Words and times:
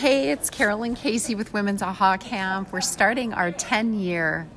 Hey, 0.00 0.30
it's 0.30 0.48
Carolyn 0.48 0.94
Casey 0.94 1.34
with 1.34 1.52
Women's 1.52 1.82
AHA 1.82 2.16
Camp. 2.16 2.72
We're 2.72 2.80
starting 2.80 3.34
our 3.34 3.52
10 3.52 4.00
year, 4.00 4.48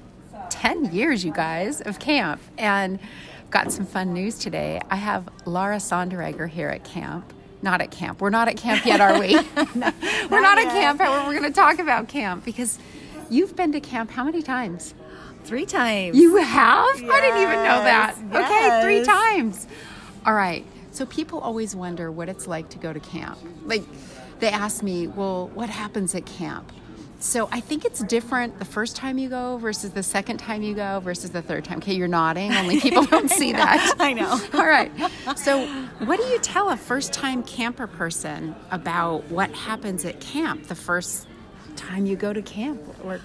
10 0.49 0.95
years, 0.95 1.25
you 1.25 1.33
guys, 1.33 1.81
of 1.81 1.99
camp. 1.99 2.41
And 2.57 2.97
got 3.49 3.69
some 3.69 3.85
fun 3.85 4.13
news 4.13 4.39
today. 4.39 4.79
I 4.89 4.95
have 4.95 5.27
Laura 5.45 5.79
Sonderegger 5.79 6.47
here 6.47 6.69
at 6.69 6.85
camp. 6.85 7.33
Not 7.61 7.81
at 7.81 7.91
camp. 7.91 8.21
We're 8.21 8.29
not 8.29 8.47
at 8.47 8.55
camp 8.55 8.85
yet, 8.85 9.01
are 9.01 9.19
we? 9.19 9.33
not, 9.75 9.93
we're 10.31 10.39
not 10.39 10.59
at 10.59 10.71
camp. 10.71 11.01
However, 11.01 11.27
we're 11.27 11.37
going 11.37 11.51
to 11.51 11.59
talk 11.59 11.77
about 11.79 12.07
camp 12.07 12.45
because 12.45 12.79
you've 13.29 13.53
been 13.53 13.73
to 13.73 13.81
camp 13.81 14.11
how 14.11 14.23
many 14.23 14.41
times? 14.41 14.95
Three 15.43 15.65
times. 15.65 16.15
You 16.15 16.37
have? 16.37 17.01
Yes, 17.01 17.11
I 17.11 17.19
didn't 17.19 17.41
even 17.41 17.55
know 17.55 17.83
that. 17.83 18.15
Yes. 18.31 18.49
Okay, 18.49 18.81
three 18.81 19.03
times. 19.03 19.67
All 20.25 20.35
right. 20.35 20.65
So 20.93 21.05
people 21.05 21.39
always 21.39 21.75
wonder 21.75 22.11
what 22.13 22.29
it's 22.29 22.47
like 22.47 22.69
to 22.69 22.77
go 22.77 22.93
to 22.93 22.99
camp. 23.01 23.39
Like, 23.65 23.83
they 24.43 24.49
ask 24.49 24.83
me, 24.83 25.07
well, 25.07 25.47
what 25.53 25.69
happens 25.69 26.13
at 26.15 26.25
camp? 26.25 26.69
So 27.19 27.47
I 27.53 27.61
think 27.61 27.85
it's 27.85 28.03
different 28.03 28.59
the 28.59 28.65
first 28.65 28.97
time 28.97 29.17
you 29.17 29.29
go 29.29 29.55
versus 29.55 29.91
the 29.91 30.03
second 30.03 30.35
time 30.37 30.61
you 30.61 30.73
go 30.75 30.99
versus 30.99 31.29
the 31.31 31.41
third 31.41 31.63
time. 31.63 31.77
Okay, 31.77 31.93
you're 31.93 32.09
nodding, 32.09 32.51
only 32.51 32.77
people 32.81 33.05
don't 33.05 33.31
see 33.31 33.53
that. 33.53 33.95
I 33.99 34.11
know. 34.11 34.37
All 34.53 34.65
right. 34.65 34.91
So, 35.37 35.65
what 35.99 36.19
do 36.19 36.25
you 36.25 36.39
tell 36.39 36.71
a 36.71 36.75
first 36.75 37.13
time 37.13 37.41
camper 37.43 37.87
person 37.87 38.53
about 38.69 39.23
what 39.31 39.49
happens 39.51 40.03
at 40.03 40.19
camp 40.19 40.67
the 40.67 40.75
first 40.75 41.25
time 41.77 42.05
you 42.05 42.17
go 42.17 42.33
to 42.33 42.41
camp? 42.41 42.81
Or 43.05 43.21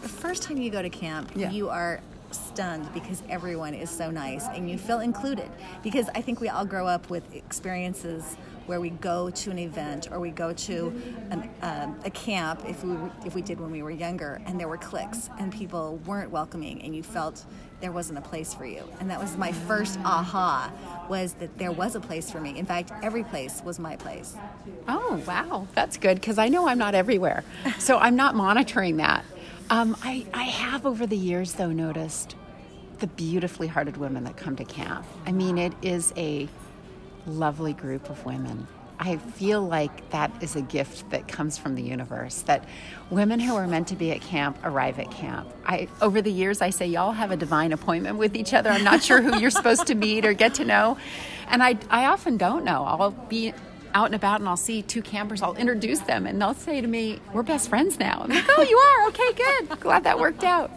the 0.00 0.08
first 0.08 0.42
time 0.42 0.56
you 0.56 0.70
go 0.70 0.80
to 0.80 0.88
camp, 0.88 1.32
Yeah. 1.34 1.50
you 1.50 1.68
are 1.68 2.00
stunned 2.30 2.90
because 2.94 3.22
everyone 3.28 3.74
is 3.74 3.90
so 3.90 4.10
nice 4.10 4.46
and 4.46 4.70
you 4.70 4.78
feel 4.78 5.00
included. 5.00 5.50
Because 5.82 6.08
I 6.14 6.22
think 6.22 6.40
we 6.40 6.48
all 6.48 6.64
grow 6.64 6.86
up 6.86 7.10
with 7.10 7.34
experiences 7.34 8.38
where 8.66 8.80
we 8.80 8.90
go 8.90 9.30
to 9.30 9.50
an 9.50 9.58
event 9.58 10.08
or 10.10 10.20
we 10.20 10.30
go 10.30 10.52
to 10.52 11.02
an, 11.30 11.48
um, 11.62 11.98
a 12.04 12.10
camp 12.10 12.62
if 12.68 12.84
we 12.84 12.96
if 13.26 13.34
we 13.34 13.42
did 13.42 13.60
when 13.60 13.70
we 13.70 13.82
were 13.82 13.90
younger 13.90 14.40
and 14.46 14.58
there 14.58 14.68
were 14.68 14.76
cliques 14.76 15.28
and 15.38 15.52
people 15.52 15.98
weren't 16.06 16.30
welcoming 16.30 16.82
and 16.82 16.94
you 16.94 17.02
felt 17.02 17.44
there 17.80 17.92
wasn't 17.92 18.16
a 18.16 18.22
place 18.22 18.54
for 18.54 18.64
you 18.64 18.82
and 19.00 19.10
that 19.10 19.20
was 19.20 19.36
my 19.36 19.50
first 19.52 19.98
aha 20.04 20.70
was 21.08 21.34
that 21.34 21.58
there 21.58 21.72
was 21.72 21.94
a 21.96 22.00
place 22.00 22.30
for 22.30 22.40
me 22.40 22.56
in 22.58 22.64
fact 22.66 22.92
every 23.02 23.24
place 23.24 23.60
was 23.64 23.78
my 23.78 23.96
place 23.96 24.36
Oh, 24.88 25.22
wow. 25.26 25.66
That's 25.74 25.96
good 25.96 26.16
because 26.16 26.38
I 26.38 26.48
know 26.48 26.68
I'm 26.68 26.78
not 26.78 26.94
everywhere. 26.94 27.44
So 27.78 27.98
I'm 27.98 28.16
not 28.16 28.34
monitoring 28.34 28.96
that. 28.98 29.24
Um, 29.70 29.96
I, 30.02 30.26
I 30.34 30.44
have 30.44 30.86
over 30.86 31.06
the 31.06 31.16
years, 31.16 31.54
though, 31.54 31.70
noticed 31.70 32.36
the 32.98 33.06
beautifully 33.06 33.68
hearted 33.68 33.96
women 33.96 34.24
that 34.24 34.36
come 34.36 34.56
to 34.56 34.64
camp. 34.64 35.06
I 35.26 35.32
mean, 35.32 35.58
it 35.58 35.72
is 35.82 36.12
a 36.16 36.48
lovely 37.26 37.72
group 37.72 38.10
of 38.10 38.24
women. 38.24 38.66
I 38.98 39.16
feel 39.16 39.60
like 39.60 40.10
that 40.10 40.30
is 40.42 40.54
a 40.54 40.62
gift 40.62 41.10
that 41.10 41.26
comes 41.26 41.58
from 41.58 41.74
the 41.74 41.82
universe. 41.82 42.42
That 42.42 42.64
women 43.10 43.40
who 43.40 43.56
are 43.56 43.66
meant 43.66 43.88
to 43.88 43.96
be 43.96 44.12
at 44.12 44.20
camp 44.20 44.56
arrive 44.62 45.00
at 45.00 45.10
camp. 45.10 45.48
I 45.66 45.88
over 46.00 46.22
the 46.22 46.30
years 46.30 46.62
I 46.62 46.70
say 46.70 46.86
y'all 46.86 47.10
have 47.10 47.32
a 47.32 47.36
divine 47.36 47.72
appointment 47.72 48.18
with 48.18 48.36
each 48.36 48.54
other. 48.54 48.70
I'm 48.70 48.84
not 48.84 49.02
sure 49.02 49.20
who 49.20 49.40
you're 49.40 49.50
supposed 49.50 49.88
to 49.88 49.96
meet 49.96 50.24
or 50.24 50.34
get 50.34 50.54
to 50.54 50.64
know, 50.64 50.98
and 51.48 51.64
I 51.64 51.78
I 51.90 52.06
often 52.06 52.36
don't 52.36 52.64
know. 52.64 52.84
I'll 52.84 53.10
be 53.10 53.52
out 53.92 54.06
and 54.06 54.14
about 54.14 54.38
and 54.38 54.48
I'll 54.48 54.56
see 54.56 54.82
two 54.82 55.02
campers. 55.02 55.42
I'll 55.42 55.56
introduce 55.56 55.98
them 56.00 56.24
and 56.26 56.40
they'll 56.40 56.54
say 56.54 56.80
to 56.80 56.86
me, 56.86 57.18
"We're 57.32 57.42
best 57.42 57.68
friends 57.68 57.98
now." 57.98 58.20
I'm 58.22 58.30
like, 58.30 58.44
"Oh, 58.56 58.62
you 58.62 58.76
are? 58.78 59.08
Okay, 59.08 59.32
good. 59.32 59.80
Glad 59.80 60.04
that 60.04 60.20
worked 60.20 60.44
out." 60.44 60.70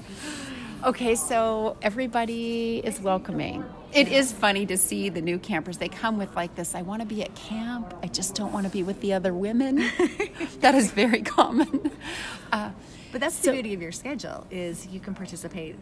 Okay, 0.84 1.14
so 1.16 1.78
everybody 1.82 2.80
is 2.84 3.00
welcoming. 3.00 3.64
It 3.96 4.10
is 4.10 4.34
funny 4.34 4.66
to 4.66 4.78
see 4.78 5.08
the 5.08 5.22
new 5.22 5.40
campers. 5.40 5.78
They 5.78 5.88
come 5.88 6.18
with 6.18 6.36
like 6.36 6.54
this 6.56 6.76
I 6.76 6.82
want 6.82 7.02
to 7.02 7.06
be 7.08 7.24
at 7.24 7.34
camp. 7.34 7.94
I 8.04 8.08
just 8.08 8.36
don't 8.36 8.52
want 8.52 8.66
to 8.66 8.72
be 8.72 8.84
with 8.84 9.00
the 9.00 9.14
other 9.14 9.34
women. 9.34 9.78
that 10.60 10.76
is 10.76 10.92
very 10.92 11.22
common. 11.22 11.92
Uh, 12.52 12.72
But 13.14 13.22
that's 13.22 13.36
So- 13.36 13.48
the 13.52 13.54
beauty 13.54 13.74
of 13.74 13.82
your 13.82 13.94
schedule 13.94 14.46
is 14.52 14.86
you 14.88 15.00
can 15.00 15.16
participate 15.16 15.78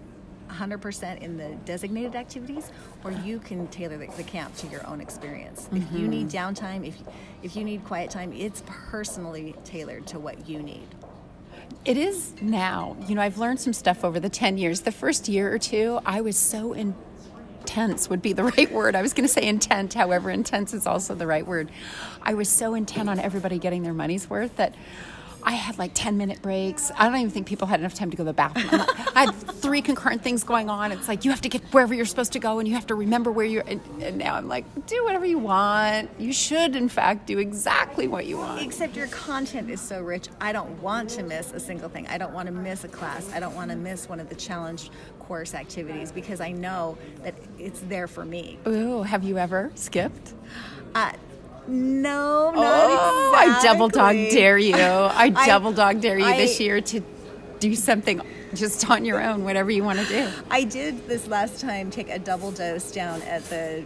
100% 0.50 1.22
in 1.22 1.38
the 1.38 1.56
designated 1.66 2.14
activities 2.16 2.72
or 3.04 3.12
you 3.12 3.40
can 3.40 3.66
tailor 3.70 3.98
the, 3.98 4.06
the 4.16 4.24
camp 4.24 4.56
to 4.58 4.68
your 4.68 4.86
own 4.86 5.02
experience. 5.02 5.68
If 5.72 5.92
you 5.92 6.08
need 6.08 6.30
downtime, 6.30 6.88
if 6.88 6.96
if 7.42 7.56
you 7.56 7.64
need 7.64 7.84
quiet 7.84 8.12
time, 8.12 8.32
it's 8.34 8.62
personally 8.68 9.56
tailored 9.66 10.06
to 10.08 10.20
what 10.20 10.48
you 10.48 10.62
need. 10.62 10.88
It 11.86 11.98
is 11.98 12.34
now. 12.42 12.96
You 13.08 13.16
know, 13.16 13.22
I've 13.22 13.40
learned 13.40 13.60
some 13.60 13.74
stuff 13.74 14.06
over 14.06 14.20
the 14.20 14.30
10 14.30 14.60
years. 14.60 14.82
The 14.82 14.92
first 14.92 15.28
year 15.28 15.52
or 15.52 15.58
two, 15.58 16.00
I 16.06 16.22
was 16.22 16.38
so 16.38 16.74
intense, 17.74 18.08
would 18.10 18.22
be 18.22 18.34
the 18.34 18.44
right 18.58 18.72
word. 18.72 18.96
I 18.96 19.02
was 19.02 19.14
going 19.14 19.28
to 19.28 19.34
say 19.34 19.48
intent, 19.48 19.94
however, 19.96 20.30
intense 20.30 20.74
is 20.74 20.86
also 20.86 21.16
the 21.16 21.26
right 21.26 21.46
word. 21.46 21.70
I 22.22 22.36
was 22.36 22.48
so 22.48 22.76
intent 22.76 23.10
on 23.10 23.20
everybody 23.20 23.58
getting 23.58 23.82
their 23.84 23.94
money's 23.94 24.30
worth 24.30 24.56
that 24.58 24.76
I 25.46 25.54
had 25.54 25.78
like 25.78 25.92
10 25.94 26.18
minute 26.18 26.42
breaks. 26.42 26.92
I 26.98 27.06
don't 27.08 27.18
even 27.18 27.30
think 27.32 27.48
people 27.48 27.68
had 27.68 27.80
enough 27.80 27.94
time 27.94 28.10
to 28.12 28.18
go 28.18 28.24
to 28.24 28.30
the 28.30 28.34
bathroom. 28.34 28.68
Like- 28.72 29.16
I 29.16 29.26
had 29.26 29.36
three 29.62 29.82
concurrent 29.82 30.24
things 30.24 30.44
going 30.44 30.70
on. 30.70 30.92
It's 30.92 31.08
like 31.08 31.26
you 31.26 31.32
have 31.32 31.42
to 31.42 31.50
get 31.50 31.62
wherever 31.74 31.94
you're 31.94 32.06
supposed 32.06 32.34
to 32.34 32.40
go 32.40 32.60
and 32.60 32.68
you 32.68 32.74
have 32.76 32.88
to 32.88 32.96
remember 32.96 33.32
where 33.32 33.46
you're. 33.46 33.64
And, 33.68 33.82
and 34.02 34.18
now 34.18 34.36
I'm 34.36 34.48
like, 34.48 34.66
do 34.88 35.04
whatever 35.04 35.26
you 35.26 35.38
want. 35.40 36.10
You 36.20 36.34
should, 36.34 36.76
in 36.76 36.90
fact, 36.90 37.28
do 37.28 37.40
exactly 37.40 38.08
what 38.08 38.26
you 38.26 38.38
want. 38.38 38.62
Except 38.62 38.96
your 38.96 39.08
content 39.08 39.70
is 39.70 39.82
so 39.82 40.02
rich. 40.02 40.28
I 40.42 40.52
don't 40.52 40.82
want 40.82 41.10
to 41.12 41.24
miss 41.24 41.52
a 41.52 41.60
single 41.60 41.90
thing. 41.90 42.08
I 42.08 42.18
don't 42.18 42.34
want 42.34 42.48
to 42.48 42.54
miss 42.54 42.84
a 42.84 42.88
class. 42.90 43.32
I 43.34 43.40
don't 43.40 43.56
want 43.56 43.72
to 43.72 43.78
miss 43.78 44.10
one 44.10 44.20
of 44.20 44.30
the 44.30 44.36
challenge 44.36 44.90
course 45.20 45.54
activities 45.54 46.12
because 46.12 46.42
I 46.42 46.52
know 46.52 46.98
that 47.24 47.36
it's 47.58 47.80
there 47.82 48.08
for 48.08 48.26
me. 48.26 48.60
Ooh, 48.68 49.04
have 49.04 49.24
you 49.24 49.38
ever 49.38 49.72
skipped? 49.76 50.34
Uh, 50.96 51.14
no, 51.68 52.52
not 52.52 52.56
Oh, 52.56 53.34
I 53.36 53.62
double 53.64 53.90
dog 53.90 54.16
dare 54.16 54.58
you. 54.58 54.76
I 54.76 55.32
I- 55.36 55.46
double 55.48 55.72
dog 55.72 56.02
dare 56.02 56.18
you 56.20 56.26
this 56.26 56.60
year 56.60 56.82
to 56.82 57.02
do 57.60 57.76
something 57.76 58.22
just 58.54 58.90
on 58.90 59.04
your 59.06 59.22
own, 59.24 59.44
whatever 59.44 59.72
you 59.72 59.84
want 59.84 60.00
to 60.00 60.06
do. 60.06 60.30
I 60.52 60.64
did 60.64 61.08
this 61.08 61.28
last 61.28 61.60
time 61.60 61.90
take 61.90 62.10
a 62.10 62.20
double 62.20 62.52
dose 62.52 62.92
down 62.92 63.22
at 63.24 63.44
the 63.46 63.84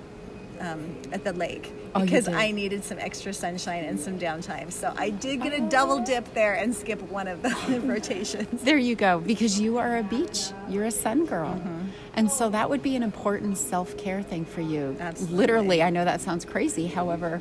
um, 0.60 0.98
at 1.12 1.24
the 1.24 1.34
lake 1.34 1.72
Oh, 1.96 2.02
because? 2.02 2.28
I 2.28 2.52
needed 2.52 2.84
some 2.84 3.00
extra 3.00 3.34
sunshine 3.34 3.84
and 3.86 4.00
some 4.00 4.20
downtime. 4.20 4.72
So 4.72 4.94
I 4.98 5.10
did 5.12 5.42
get 5.42 5.54
a 5.54 5.62
double 5.62 6.00
dip 6.00 6.34
there 6.34 6.56
and 6.56 6.76
skip 6.76 7.02
one 7.04 7.28
of 7.28 7.42
the 7.44 7.82
rotations. 7.86 8.62
There 8.64 8.78
you 8.78 8.96
go, 8.96 9.20
because 9.20 9.60
you 9.60 9.78
are 9.78 9.98
a 9.98 10.04
beach, 10.04 10.52
you're 10.70 10.86
a 10.86 10.92
sun 10.92 11.26
girl. 11.26 11.52
Mm-hmm. 11.54 11.87
And 12.18 12.32
so 12.32 12.50
that 12.50 12.70
would 12.70 12.82
be 12.82 12.96
an 12.96 13.04
important 13.04 13.58
self 13.60 13.96
care 13.96 14.24
thing 14.24 14.44
for 14.44 14.62
you. 14.62 14.98
Absolutely. 15.00 15.38
Literally, 15.38 15.84
I 15.84 15.92
know 15.92 16.04
that 16.04 16.20
sounds 16.20 16.44
crazy. 16.46 16.88
However, 16.88 17.40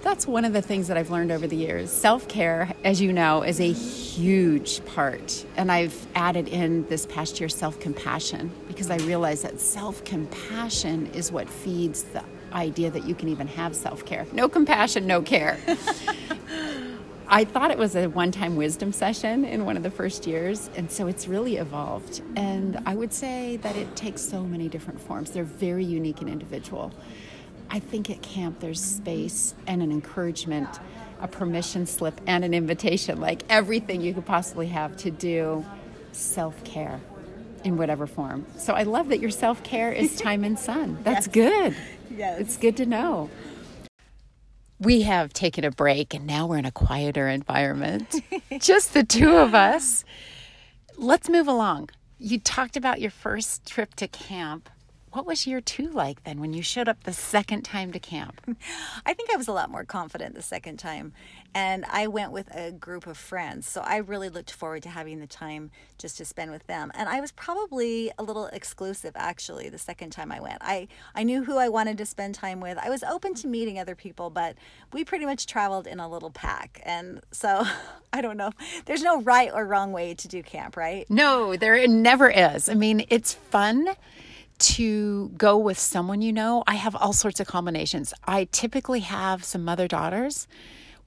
that's 0.00 0.26
one 0.26 0.44
of 0.46 0.52
the 0.54 0.62
things 0.62 0.88
that 0.88 0.96
I've 0.96 1.10
learned 1.10 1.30
over 1.30 1.46
the 1.46 1.56
years. 1.56 1.92
Self 1.92 2.26
care, 2.26 2.72
as 2.84 3.02
you 3.02 3.12
know, 3.12 3.42
is 3.42 3.60
a 3.60 3.70
huge 3.70 4.82
part. 4.86 5.44
And 5.56 5.70
I've 5.70 6.06
added 6.14 6.48
in 6.48 6.86
this 6.88 7.04
past 7.04 7.38
year 7.38 7.50
self 7.50 7.78
compassion 7.78 8.50
because 8.66 8.90
I 8.90 8.96
realized 8.98 9.42
that 9.44 9.60
self 9.60 10.02
compassion 10.04 11.08
is 11.08 11.30
what 11.30 11.48
feeds 11.48 12.04
the 12.04 12.24
idea 12.52 12.90
that 12.90 13.04
you 13.04 13.14
can 13.14 13.28
even 13.28 13.46
have 13.46 13.76
self 13.76 14.06
care. 14.06 14.26
No 14.32 14.48
compassion, 14.48 15.06
no 15.06 15.20
care. 15.20 15.58
I 17.28 17.44
thought 17.44 17.70
it 17.70 17.78
was 17.78 17.96
a 17.96 18.06
one 18.08 18.30
time 18.30 18.56
wisdom 18.56 18.92
session 18.92 19.44
in 19.44 19.64
one 19.64 19.76
of 19.76 19.82
the 19.82 19.90
first 19.90 20.26
years, 20.26 20.70
and 20.76 20.90
so 20.90 21.06
it's 21.08 21.26
really 21.26 21.56
evolved. 21.56 22.22
And 22.36 22.80
I 22.86 22.94
would 22.94 23.12
say 23.12 23.56
that 23.58 23.76
it 23.76 23.96
takes 23.96 24.22
so 24.22 24.42
many 24.44 24.68
different 24.68 25.00
forms. 25.00 25.30
They're 25.32 25.42
very 25.44 25.84
unique 25.84 26.20
and 26.20 26.30
individual. 26.30 26.92
I 27.68 27.80
think 27.80 28.10
at 28.10 28.22
camp 28.22 28.60
there's 28.60 28.80
space 28.82 29.54
and 29.66 29.82
an 29.82 29.90
encouragement, 29.90 30.68
a 31.20 31.26
permission 31.26 31.86
slip, 31.86 32.20
and 32.26 32.44
an 32.44 32.54
invitation 32.54 33.20
like 33.20 33.42
everything 33.48 34.00
you 34.02 34.14
could 34.14 34.26
possibly 34.26 34.68
have 34.68 34.96
to 34.98 35.10
do 35.10 35.64
self 36.12 36.62
care 36.62 37.00
in 37.64 37.76
whatever 37.76 38.06
form. 38.06 38.46
So 38.56 38.72
I 38.74 38.84
love 38.84 39.08
that 39.08 39.18
your 39.18 39.30
self 39.30 39.64
care 39.64 39.90
is 39.90 40.14
time 40.20 40.44
and 40.44 40.56
sun. 40.56 40.98
That's 41.02 41.26
Yes. 41.26 41.34
good. 41.34 41.76
Yes. 42.16 42.40
It's 42.40 42.56
good 42.56 42.76
to 42.76 42.86
know. 42.86 43.30
We 44.78 45.02
have 45.02 45.32
taken 45.32 45.64
a 45.64 45.70
break 45.70 46.12
and 46.12 46.26
now 46.26 46.46
we're 46.46 46.58
in 46.58 46.66
a 46.66 46.70
quieter 46.70 47.28
environment. 47.28 48.14
Just 48.60 48.92
the 48.92 49.04
two 49.04 49.36
of 49.36 49.54
us. 49.54 50.04
Let's 50.98 51.28
move 51.30 51.48
along. 51.48 51.90
You 52.18 52.38
talked 52.38 52.76
about 52.76 53.00
your 53.00 53.10
first 53.10 53.66
trip 53.66 53.94
to 53.96 54.08
camp. 54.08 54.68
What 55.16 55.24
was 55.24 55.46
year 55.46 55.62
two 55.62 55.88
like 55.88 56.24
then 56.24 56.40
when 56.40 56.52
you 56.52 56.60
showed 56.60 56.90
up 56.90 57.04
the 57.04 57.12
second 57.14 57.62
time 57.62 57.90
to 57.92 57.98
camp? 57.98 58.38
I 59.06 59.14
think 59.14 59.32
I 59.32 59.36
was 59.36 59.48
a 59.48 59.52
lot 59.52 59.70
more 59.70 59.82
confident 59.82 60.34
the 60.34 60.42
second 60.42 60.76
time. 60.76 61.14
And 61.54 61.86
I 61.86 62.06
went 62.06 62.32
with 62.32 62.54
a 62.54 62.70
group 62.70 63.06
of 63.06 63.16
friends. 63.16 63.66
So 63.66 63.80
I 63.80 63.96
really 63.96 64.28
looked 64.28 64.50
forward 64.50 64.82
to 64.82 64.90
having 64.90 65.20
the 65.20 65.26
time 65.26 65.70
just 65.96 66.18
to 66.18 66.26
spend 66.26 66.50
with 66.50 66.66
them. 66.66 66.92
And 66.94 67.08
I 67.08 67.22
was 67.22 67.32
probably 67.32 68.12
a 68.18 68.22
little 68.22 68.48
exclusive 68.48 69.12
actually 69.16 69.70
the 69.70 69.78
second 69.78 70.10
time 70.10 70.30
I 70.30 70.38
went. 70.38 70.58
I, 70.60 70.86
I 71.14 71.22
knew 71.22 71.44
who 71.44 71.56
I 71.56 71.70
wanted 71.70 71.96
to 71.96 72.04
spend 72.04 72.34
time 72.34 72.60
with. 72.60 72.76
I 72.76 72.90
was 72.90 73.02
open 73.02 73.32
to 73.36 73.48
meeting 73.48 73.78
other 73.78 73.94
people, 73.94 74.28
but 74.28 74.56
we 74.92 75.02
pretty 75.02 75.24
much 75.24 75.46
traveled 75.46 75.86
in 75.86 75.98
a 75.98 76.10
little 76.10 76.30
pack. 76.30 76.82
And 76.84 77.22
so 77.32 77.64
I 78.12 78.20
don't 78.20 78.36
know. 78.36 78.50
There's 78.84 79.02
no 79.02 79.22
right 79.22 79.50
or 79.50 79.64
wrong 79.64 79.92
way 79.92 80.12
to 80.12 80.28
do 80.28 80.42
camp, 80.42 80.76
right? 80.76 81.08
No, 81.08 81.56
there 81.56 81.88
never 81.88 82.28
is. 82.28 82.68
I 82.68 82.74
mean, 82.74 83.06
it's 83.08 83.32
fun 83.32 83.88
to 84.58 85.30
go 85.36 85.56
with 85.56 85.78
someone 85.78 86.22
you 86.22 86.32
know. 86.32 86.64
I 86.66 86.74
have 86.74 86.94
all 86.96 87.12
sorts 87.12 87.40
of 87.40 87.46
combinations. 87.46 88.12
I 88.26 88.48
typically 88.52 89.00
have 89.00 89.44
some 89.44 89.64
mother 89.64 89.88
daughters. 89.88 90.46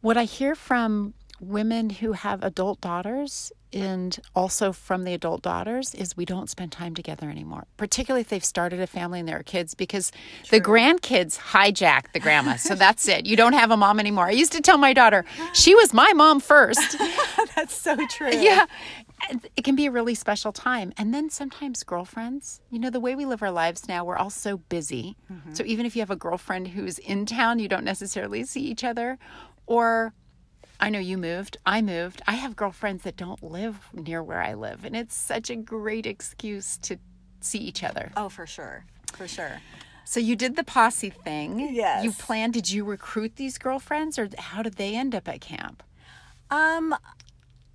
What 0.01 0.18
I 0.18 0.24
hear 0.24 0.56
from 0.56 1.13
women 1.40 1.90
who 1.90 2.13
have 2.13 2.44
adult 2.44 2.81
daughters 2.81 3.51
and 3.72 4.19
also 4.36 4.72
from 4.72 5.04
the 5.04 5.13
adult 5.13 5.42
daughters 5.42 5.94
is 5.94 6.18
we 6.18 6.25
don't 6.25 6.50
spend 6.50 6.72
time 6.72 6.96
together 6.96 7.30
anymore, 7.30 7.66
particularly 7.78 8.22
if 8.22 8.30
they've 8.30 8.44
started 8.44 8.80
a 8.80 8.88
family 8.88 9.19
and 9.19 9.30
there 9.30 9.38
are 9.38 9.44
kids, 9.44 9.75
because 9.75 10.12
the 10.50 10.60
grandkids 10.60 11.38
hijack 11.38 12.12
the 12.13 12.19
grandma. 12.19 12.56
So 12.56 12.74
that's 12.75 13.07
it. 13.07 13.25
You 13.25 13.36
don't 13.36 13.54
have 13.54 13.69
a 13.72 13.78
mom 13.78 14.00
anymore. 14.00 14.25
I 14.25 14.31
used 14.31 14.54
to 14.54 14.62
tell 14.62 14.78
my 14.78 14.94
daughter, 14.94 15.24
she 15.54 15.75
was 15.75 15.94
my 15.94 16.12
mom 16.13 16.40
first. 16.40 16.98
That's 17.56 17.75
so 17.75 17.96
true. 18.10 18.30
yeah. 18.34 18.66
It 19.56 19.63
can 19.63 19.75
be 19.75 19.86
a 19.86 19.92
really 19.92 20.16
special 20.16 20.51
time. 20.51 20.94
And 20.98 21.13
then 21.13 21.30
sometimes 21.30 21.83
girlfriends, 21.83 22.62
you 22.71 22.80
know, 22.80 22.89
the 22.89 23.00
way 23.00 23.16
we 23.16 23.25
live 23.25 23.44
our 23.44 23.51
lives 23.51 23.88
now, 23.88 24.04
we're 24.04 24.18
all 24.18 24.30
so 24.30 24.57
busy. 24.57 25.18
So 25.54 25.63
even 25.66 25.86
if 25.86 25.95
you 25.95 26.01
have 26.01 26.12
a 26.12 26.16
girlfriend 26.16 26.69
who's 26.69 27.00
in 27.00 27.25
town, 27.25 27.60
you 27.60 27.68
don't 27.68 27.83
necessarily 27.83 28.44
see 28.44 28.62
each 28.62 28.83
other. 28.83 29.18
Or 29.66 30.13
I 30.80 30.89
know 30.89 31.00
you 31.00 31.18
moved. 31.18 31.57
I 31.66 31.81
moved. 31.81 32.21
I 32.25 32.33
have 32.36 32.56
girlfriends 32.56 33.04
that 33.04 33.18
don't 33.18 33.44
live 33.44 33.89
near 33.94 34.24
where 34.24 34.42
I 34.42 34.54
live. 34.54 34.86
And 34.86 34.95
it's 34.95 35.16
such 35.16 35.50
a 35.50 35.56
great 35.56 36.06
excuse 36.06 36.77
to 36.80 36.98
see 37.42 37.60
each 37.60 37.83
other. 37.83 38.12
Oh, 38.15 38.30
for 38.30 38.48
sure. 38.48 38.86
For 39.13 39.27
sure. 39.27 39.62
So 40.06 40.19
you 40.19 40.36
did 40.36 40.56
the 40.56 40.63
posse 40.63 41.12
thing. 41.12 41.60
Yes. 41.74 42.04
You 42.04 42.12
planned, 42.13 42.54
did 42.54 42.72
you 42.72 42.83
recruit 42.83 43.36
these 43.36 43.57
girlfriends 43.57 44.18
or 44.18 44.30
how 44.38 44.63
did 44.63 44.74
they 44.75 44.95
end 44.95 45.13
up 45.13 45.27
at 45.27 45.42
camp? 45.42 45.83
Um, 46.50 46.95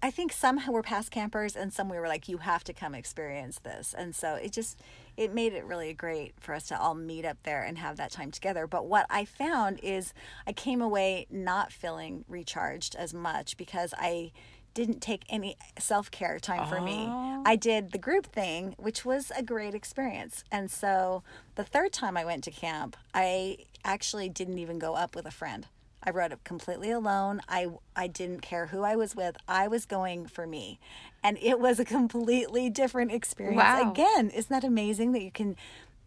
I 0.04 0.10
think 0.10 0.34
some 0.34 0.60
were 0.70 0.82
past 0.82 1.10
campers 1.10 1.56
and 1.56 1.72
some 1.72 1.88
we 1.88 1.98
were 1.98 2.08
like, 2.08 2.28
you 2.28 2.36
have 2.36 2.62
to 2.64 2.74
come 2.74 2.94
experience 2.94 3.60
this. 3.60 3.94
And 3.96 4.14
so 4.14 4.34
it 4.34 4.52
just, 4.52 4.78
it 5.16 5.32
made 5.32 5.54
it 5.54 5.64
really 5.64 5.94
great 5.94 6.34
for 6.38 6.52
us 6.52 6.66
to 6.66 6.78
all 6.78 6.94
meet 6.94 7.24
up 7.24 7.38
there 7.44 7.62
and 7.62 7.78
have 7.78 7.96
that 7.96 8.10
time 8.10 8.30
together. 8.30 8.66
But 8.66 8.84
what 8.84 9.06
I 9.08 9.24
found 9.24 9.80
is 9.82 10.12
I 10.46 10.52
came 10.52 10.82
away 10.82 11.26
not 11.30 11.72
feeling 11.72 12.26
recharged 12.28 12.94
as 12.94 13.14
much 13.14 13.56
because 13.56 13.94
I 13.96 14.32
didn't 14.74 15.00
take 15.00 15.24
any 15.30 15.56
self 15.78 16.10
care 16.10 16.38
time 16.38 16.68
for 16.68 16.82
me. 16.82 17.06
Oh. 17.08 17.42
I 17.46 17.56
did 17.56 17.92
the 17.92 17.98
group 17.98 18.26
thing, 18.26 18.74
which 18.76 19.06
was 19.06 19.32
a 19.34 19.42
great 19.42 19.74
experience. 19.74 20.44
And 20.52 20.70
so 20.70 21.22
the 21.54 21.64
third 21.64 21.94
time 21.94 22.18
I 22.18 22.26
went 22.26 22.44
to 22.44 22.50
camp, 22.50 22.98
I 23.14 23.56
actually 23.86 24.28
didn't 24.28 24.58
even 24.58 24.78
go 24.78 24.96
up 24.96 25.16
with 25.16 25.24
a 25.24 25.30
friend. 25.30 25.66
I 26.04 26.10
rode 26.10 26.32
it 26.32 26.44
completely 26.44 26.90
alone. 26.90 27.40
I 27.48 27.68
I 27.96 28.06
didn't 28.06 28.40
care 28.40 28.66
who 28.66 28.82
I 28.82 28.94
was 28.94 29.16
with. 29.16 29.36
I 29.48 29.68
was 29.68 29.86
going 29.86 30.26
for 30.26 30.46
me. 30.46 30.78
And 31.22 31.38
it 31.40 31.58
was 31.58 31.80
a 31.80 31.84
completely 31.84 32.68
different 32.68 33.10
experience. 33.10 33.56
Wow. 33.56 33.90
Again, 33.90 34.30
isn't 34.30 34.50
that 34.50 34.64
amazing 34.64 35.12
that 35.12 35.22
you 35.22 35.30
can 35.30 35.56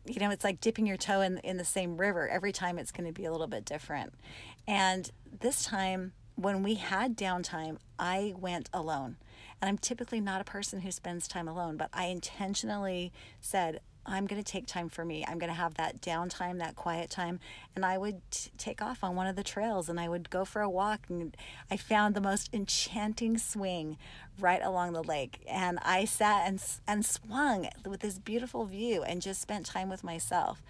you 0.06 0.22
know, 0.22 0.30
it's 0.30 0.44
like 0.44 0.62
dipping 0.62 0.86
your 0.86 0.98
toe 0.98 1.22
in 1.22 1.40
in 1.40 1.58
the 1.58 1.66
same 1.66 1.98
river. 1.98 2.28
Every 2.28 2.52
time 2.52 2.78
it's 2.78 2.92
going 2.92 3.08
to 3.08 3.14
be 3.14 3.26
a 3.26 3.32
little 3.32 3.48
bit 3.48 3.66
different. 3.66 4.14
And 4.68 5.12
this 5.40 5.64
time 5.64 6.14
when 6.36 6.62
we 6.62 6.76
had 6.76 7.18
downtime, 7.18 7.78
I 7.98 8.34
went 8.38 8.70
alone. 8.74 9.18
And 9.60 9.68
I'm 9.68 9.78
typically 9.78 10.22
not 10.22 10.40
a 10.40 10.44
person 10.44 10.82
who 10.82 10.92
spends 10.92 11.28
time 11.28 11.48
alone, 11.48 11.78
but 11.78 11.90
I 11.92 12.06
intentionally 12.06 13.12
said, 13.42 13.82
I'm 14.07 14.25
going 14.25 14.42
to 14.42 14.51
take 14.51 14.65
time 14.68 14.89
for 14.89 15.04
me. 15.04 15.25
I'm 15.27 15.38
going 15.38 15.50
to 15.50 15.56
have 15.56 15.75
that 15.75 16.01
downtime, 16.01 16.59
that 16.59 16.75
quiet 16.75 17.09
time. 17.09 17.39
And 17.75 17.86
I 17.86 17.98
would 17.98 18.21
t- 18.31 18.50
take 18.57 18.81
off 18.81 19.04
on 19.04 19.15
one 19.15 19.27
of 19.27 19.36
the 19.36 19.44
trails 19.44 19.89
and 19.89 20.00
I 20.00 20.07
would 20.07 20.30
go 20.30 20.45
for 20.45 20.62
a 20.62 20.69
walk. 20.69 21.01
And 21.09 21.36
I 21.69 21.77
found 21.77 22.15
the 22.15 22.21
most 22.21 22.50
enchanting 22.54 23.38
swing 23.38 23.98
right 24.39 24.62
along 24.63 24.94
the 24.94 25.04
lake. 25.04 25.42
And 25.48 25.77
I 25.83 26.06
sat 26.06 26.48
and, 26.48 26.63
and 26.88 27.06
swung 27.06 27.68
with 27.86 28.00
this 28.00 28.18
beautiful 28.18 28.65
view 28.65 29.04
and 29.04 29.21
just 29.21 29.42
spent 29.42 29.65
time 29.65 29.89
with 29.89 30.04
myself. 30.04 30.62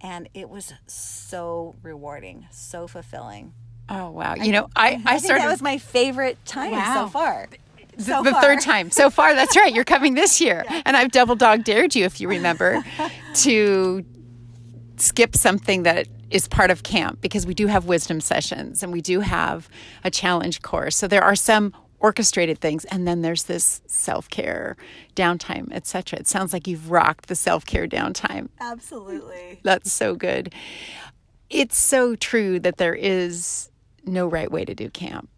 And 0.00 0.28
it 0.34 0.48
was 0.48 0.72
so 0.86 1.74
rewarding, 1.82 2.46
so 2.50 2.86
fulfilling. 2.86 3.52
Oh, 3.88 4.10
wow. 4.10 4.34
You 4.34 4.52
know, 4.52 4.68
I, 4.74 4.88
I, 4.88 4.92
I 4.94 5.12
think 5.18 5.24
started 5.26 5.44
that 5.44 5.50
was 5.50 5.62
my 5.62 5.78
favorite 5.78 6.38
time 6.44 6.72
Wow. 6.72 7.04
so 7.06 7.10
far. 7.10 7.48
The, 7.96 8.02
So 8.04 8.22
the 8.22 8.30
far. 8.32 8.42
third 8.42 8.60
time 8.60 8.90
so 8.90 9.10
far. 9.10 9.34
That's 9.34 9.56
right. 9.56 9.74
You're 9.74 9.84
coming 9.84 10.14
this 10.14 10.40
year. 10.46 10.64
And 10.84 10.96
I've 10.96 11.10
double 11.10 11.34
dog 11.36 11.64
dared 11.64 11.94
you, 11.94 12.04
if 12.04 12.20
you 12.20 12.28
remember, 12.28 12.84
to 13.34 14.04
skip 14.96 15.36
something 15.36 15.82
that 15.84 16.08
is 16.30 16.48
part 16.48 16.70
of 16.70 16.82
camp 16.82 17.20
because 17.20 17.46
we 17.46 17.54
do 17.54 17.66
have 17.66 17.84
wisdom 17.86 18.20
sessions 18.20 18.82
and 18.82 18.92
we 18.92 19.00
do 19.00 19.20
have 19.20 19.68
a 20.04 20.10
challenge 20.10 20.62
course. 20.62 20.96
So 20.96 21.06
there 21.06 21.22
are 21.22 21.36
some 21.36 21.72
orchestrated 22.00 22.58
things 22.58 22.84
and 22.86 23.08
then 23.08 23.22
there's 23.22 23.44
this 23.44 23.80
self-care 23.86 24.76
downtime 25.14 25.72
etc 25.72 26.18
it 26.20 26.28
sounds 26.28 26.52
like 26.52 26.66
you've 26.68 26.90
rocked 26.90 27.26
the 27.26 27.34
self-care 27.34 27.88
downtime 27.88 28.48
Absolutely. 28.60 29.58
that's 29.64 29.90
so 29.90 30.14
good 30.14 30.52
it's 31.48 31.76
so 31.78 32.14
true 32.14 32.60
that 32.60 32.76
there 32.76 32.94
is 32.94 33.70
no 34.04 34.26
right 34.28 34.52
way 34.52 34.62
to 34.62 34.74
do 34.74 34.90
camp 34.90 35.30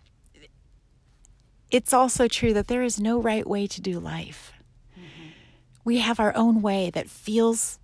it's 1.70 1.93
also 1.93 2.29
true 2.29 2.53
that 2.55 2.69
there 2.69 2.82
is 2.82 3.00
no 3.00 3.20
right 3.20 3.47
way 3.47 3.67
to 3.67 3.81
do 3.81 4.00
life. 4.00 4.53
Mm-hmm. 4.99 5.29
We 5.85 5.99
have 5.99 6.19
our 6.20 6.35
own 6.37 6.62
way 6.62 6.91
that 6.91 7.09
feels, 7.09 7.79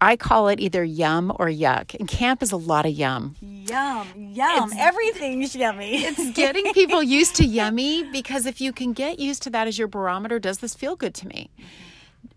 I 0.00 0.16
call 0.16 0.48
it 0.48 0.60
either 0.60 0.82
yum 0.82 1.30
or 1.38 1.46
yuck. 1.46 1.94
And 1.98 2.08
camp 2.08 2.42
is 2.42 2.52
a 2.52 2.56
lot 2.56 2.86
of 2.86 2.92
yum. 2.92 3.36
Yum, 3.40 4.08
yum. 4.16 4.72
Everything's 4.76 5.54
yummy. 5.54 6.04
It's 6.04 6.30
getting 6.36 6.72
people 6.72 7.02
used 7.02 7.36
to 7.36 7.44
yummy 7.44 8.02
because 8.10 8.46
if 8.46 8.60
you 8.60 8.72
can 8.72 8.92
get 8.92 9.18
used 9.18 9.42
to 9.44 9.50
that 9.50 9.68
as 9.68 9.78
your 9.78 9.88
barometer, 9.88 10.38
does 10.38 10.58
this 10.58 10.74
feel 10.74 10.96
good 10.96 11.14
to 11.14 11.28
me? 11.28 11.50
Mm-hmm. 11.58 11.66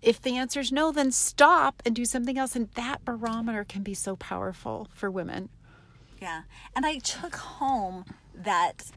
If 0.01 0.21
the 0.21 0.37
answer 0.37 0.59
is 0.59 0.71
no, 0.71 0.91
then 0.91 1.11
stop 1.11 1.81
and 1.85 1.95
do 1.95 2.05
something 2.05 2.37
else. 2.37 2.55
And 2.55 2.69
that 2.75 3.03
barometer 3.03 3.63
can 3.63 3.81
be 3.81 3.93
so 3.95 4.15
powerful 4.15 4.87
for 4.93 5.09
women. 5.09 5.49
yeah. 6.21 6.43
And 6.75 6.85
I 6.85 6.99
took 6.99 7.35
home 7.35 8.05
that 8.35 8.91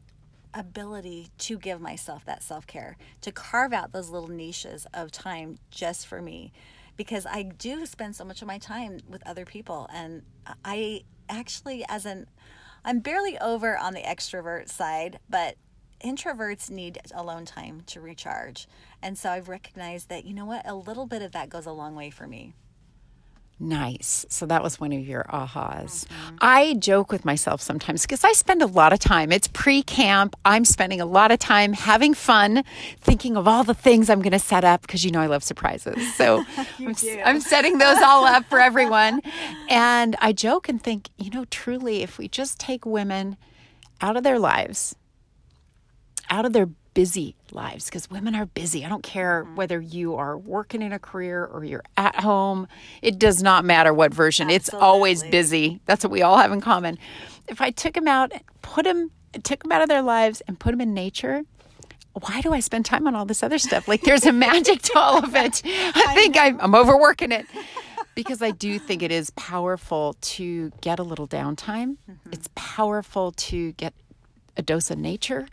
ability 0.53 1.29
to 1.39 1.57
give 1.57 1.81
myself 1.81 2.25
that 2.25 2.43
self 2.43 2.67
care, 2.67 2.97
to 3.21 3.31
carve 3.31 3.73
out 3.73 3.91
those 3.91 4.09
little 4.09 4.29
niches 4.29 4.87
of 4.93 5.11
time 5.11 5.57
just 5.69 6.07
for 6.07 6.21
me. 6.21 6.51
Because 6.97 7.25
I 7.25 7.43
do 7.43 7.85
spend 7.85 8.15
so 8.15 8.25
much 8.25 8.41
of 8.41 8.47
my 8.47 8.57
time 8.57 8.99
with 9.07 9.25
other 9.25 9.45
people. 9.45 9.87
And 9.93 10.23
I 10.63 11.03
actually, 11.29 11.85
as 11.87 12.05
an, 12.05 12.27
I'm 12.83 12.99
barely 12.99 13.39
over 13.39 13.77
on 13.77 13.93
the 13.93 14.01
extrovert 14.01 14.69
side, 14.69 15.19
but 15.29 15.55
introverts 16.03 16.69
need 16.69 16.99
alone 17.13 17.45
time 17.45 17.81
to 17.87 18.01
recharge. 18.01 18.67
And 19.01 19.17
so 19.17 19.31
I've 19.31 19.49
recognized 19.49 20.09
that, 20.09 20.25
you 20.25 20.33
know 20.33 20.45
what, 20.45 20.67
a 20.67 20.75
little 20.75 21.05
bit 21.05 21.21
of 21.21 21.31
that 21.31 21.49
goes 21.49 21.65
a 21.65 21.71
long 21.71 21.95
way 21.95 22.09
for 22.09 22.27
me. 22.27 22.53
Nice. 23.63 24.25
So 24.27 24.47
that 24.47 24.63
was 24.63 24.79
one 24.79 24.91
of 24.91 25.07
your 25.07 25.23
ahas. 25.25 26.05
Mm-hmm. 26.07 26.35
I 26.41 26.73
joke 26.79 27.11
with 27.11 27.23
myself 27.25 27.61
sometimes 27.61 28.01
because 28.01 28.23
I 28.23 28.31
spend 28.33 28.63
a 28.63 28.65
lot 28.65 28.91
of 28.91 28.97
time. 28.97 29.31
It's 29.31 29.47
pre 29.47 29.83
camp. 29.83 30.35
I'm 30.43 30.65
spending 30.65 30.99
a 30.99 31.05
lot 31.05 31.29
of 31.29 31.37
time 31.37 31.73
having 31.73 32.15
fun, 32.15 32.63
thinking 32.99 33.37
of 33.37 33.47
all 33.47 33.63
the 33.63 33.75
things 33.75 34.09
I'm 34.09 34.23
going 34.23 34.31
to 34.31 34.39
set 34.39 34.63
up 34.63 34.81
because 34.81 35.05
you 35.05 35.11
know 35.11 35.21
I 35.21 35.27
love 35.27 35.43
surprises. 35.43 36.11
So 36.15 36.43
I'm. 36.79 36.95
I'm 37.23 37.39
setting 37.39 37.77
those 37.77 37.99
all 38.01 38.25
up 38.25 38.45
for 38.45 38.59
everyone. 38.59 39.21
And 39.69 40.15
I 40.19 40.33
joke 40.33 40.67
and 40.67 40.81
think, 40.81 41.09
you 41.17 41.29
know, 41.29 41.45
truly, 41.45 42.01
if 42.01 42.17
we 42.17 42.27
just 42.27 42.59
take 42.59 42.83
women 42.83 43.37
out 44.01 44.17
of 44.17 44.23
their 44.23 44.39
lives, 44.39 44.95
out 46.31 46.45
of 46.45 46.53
their 46.53 46.67
busy 46.93 47.35
lives 47.51 47.85
because 47.85 48.09
women 48.09 48.35
are 48.35 48.45
busy. 48.45 48.85
I 48.85 48.89
don't 48.89 49.03
care 49.03 49.43
whether 49.55 49.79
you 49.79 50.15
are 50.15 50.37
working 50.37 50.81
in 50.81 50.91
a 50.91 50.99
career 50.99 51.45
or 51.45 51.63
you're 51.63 51.83
at 51.97 52.15
home. 52.15 52.67
It 53.01 53.17
does 53.19 53.41
not 53.41 53.65
matter 53.65 53.93
what 53.93 54.13
version. 54.13 54.49
It's 54.49 54.69
always 54.73 55.23
busy. 55.23 55.79
That's 55.85 56.03
what 56.03 56.11
we 56.11 56.21
all 56.21 56.37
have 56.37 56.51
in 56.51 56.61
common. 56.61 56.97
If 57.47 57.61
I 57.61 57.71
took 57.71 57.93
them 57.93 58.07
out, 58.07 58.31
put 58.61 58.83
them, 58.83 59.11
took 59.43 59.63
them 59.63 59.71
out 59.71 59.81
of 59.81 59.89
their 59.89 60.01
lives 60.01 60.41
and 60.47 60.59
put 60.59 60.71
them 60.71 60.81
in 60.81 60.93
nature, 60.93 61.43
why 62.13 62.41
do 62.41 62.51
I 62.53 62.59
spend 62.59 62.85
time 62.85 63.07
on 63.07 63.15
all 63.15 63.25
this 63.25 63.41
other 63.43 63.57
stuff? 63.57 63.87
Like 63.87 64.01
there's 64.01 64.25
a 64.25 64.33
magic 64.33 64.81
to 64.83 64.99
all 64.99 65.23
of 65.23 65.35
it. 65.35 65.61
I 65.65 66.13
think 66.13 66.37
I'm, 66.37 66.59
I'm 66.59 66.75
overworking 66.75 67.31
it 67.31 67.45
because 68.15 68.41
I 68.41 68.51
do 68.51 68.77
think 68.79 69.01
it 69.01 69.11
is 69.11 69.29
powerful 69.31 70.17
to 70.21 70.71
get 70.81 70.99
a 70.99 71.03
little 71.03 71.27
downtime. 71.27 71.97
It's 72.31 72.49
powerful 72.55 73.31
to 73.31 73.71
get 73.73 73.93
a 74.57 74.61
dose 74.61 74.91
of 74.91 74.97
nature. 74.97 75.47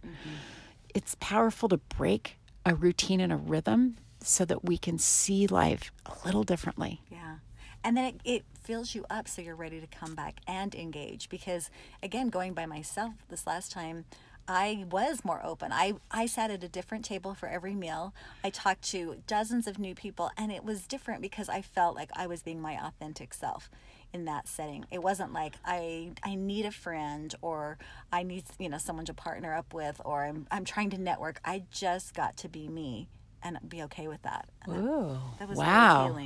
It's 0.95 1.17
powerful 1.21 1.69
to 1.69 1.77
break 1.77 2.39
a 2.65 2.75
routine 2.75 3.21
and 3.21 3.33
a 3.33 3.37
rhythm 3.37 3.97
so 4.21 4.45
that 4.45 4.65
we 4.65 4.79
can 4.79 4.99
see 4.99 5.47
life 5.47 5.93
a 6.07 6.15
little 6.25 6.43
differently. 6.43 7.03
Yeah. 7.11 7.37
And 7.85 7.97
then 7.97 8.05
it, 8.05 8.21
it 8.25 8.45
fills 8.61 8.95
you 8.95 9.07
up 9.09 9.29
so 9.29 9.41
you're 9.41 9.55
ready 9.55 9.81
to 9.81 9.87
come 9.87 10.15
back 10.15 10.41
and 10.47 10.75
engage. 10.75 11.29
Because, 11.29 11.71
again, 12.03 12.29
going 12.29 12.53
by 12.53 12.67
myself 12.67 13.15
this 13.29 13.47
last 13.47 13.71
time, 13.71 14.05
I 14.49 14.87
was 14.91 15.25
more 15.25 15.45
open. 15.45 15.73
I, 15.73 15.95
I 16.11 16.27
sat 16.27 16.51
at 16.51 16.65
a 16.65 16.69
different 16.69 17.05
table 17.05 17.35
for 17.35 17.49
every 17.49 17.75
meal. 17.75 18.15
I 18.43 18.51
talked 18.51 18.83
to 18.91 19.23
dozens 19.27 19.67
of 19.67 19.79
new 19.79 19.95
people, 19.95 20.31
and 20.39 20.51
it 20.51 20.65
was 20.65 20.87
different 20.87 21.21
because 21.21 21.51
I 21.51 21.61
felt 21.61 21.95
like 21.95 22.11
I 22.15 22.27
was 22.27 22.43
being 22.43 22.61
my 22.61 22.83
authentic 22.83 23.35
self 23.35 23.71
in 24.13 24.25
that 24.25 24.49
setting. 24.49 24.85
It 24.91 25.03
wasn't 25.03 25.33
like 25.33 25.55
I 25.65 26.13
I 26.25 26.35
need 26.35 26.65
a 26.67 26.71
friend 26.71 27.35
or 27.43 27.79
I 28.13 28.23
need 28.23 28.45
you 28.59 28.69
know 28.69 28.79
someone 28.79 29.05
to 29.07 29.15
partner 29.15 29.55
up 29.55 29.75
with 29.75 30.01
or 30.05 30.25
I'm 30.25 30.47
I'm 30.51 30.65
trying 30.65 30.91
to 30.91 30.99
network. 30.99 31.41
I 31.45 31.65
just 31.71 32.15
got 32.15 32.37
to 32.39 32.49
be 32.49 32.69
me 32.69 33.09
and 33.43 33.59
be 33.69 33.83
okay 33.85 34.09
with 34.09 34.23
that. 34.23 34.49
And 34.65 34.75
that- 34.75 34.81
Ooh, 34.81 35.19
that 35.39 35.49
was 35.49 35.59
wow. 35.59 36.17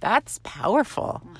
That's 0.00 0.38
powerful. 0.42 1.22
Mm-hmm. 1.24 1.34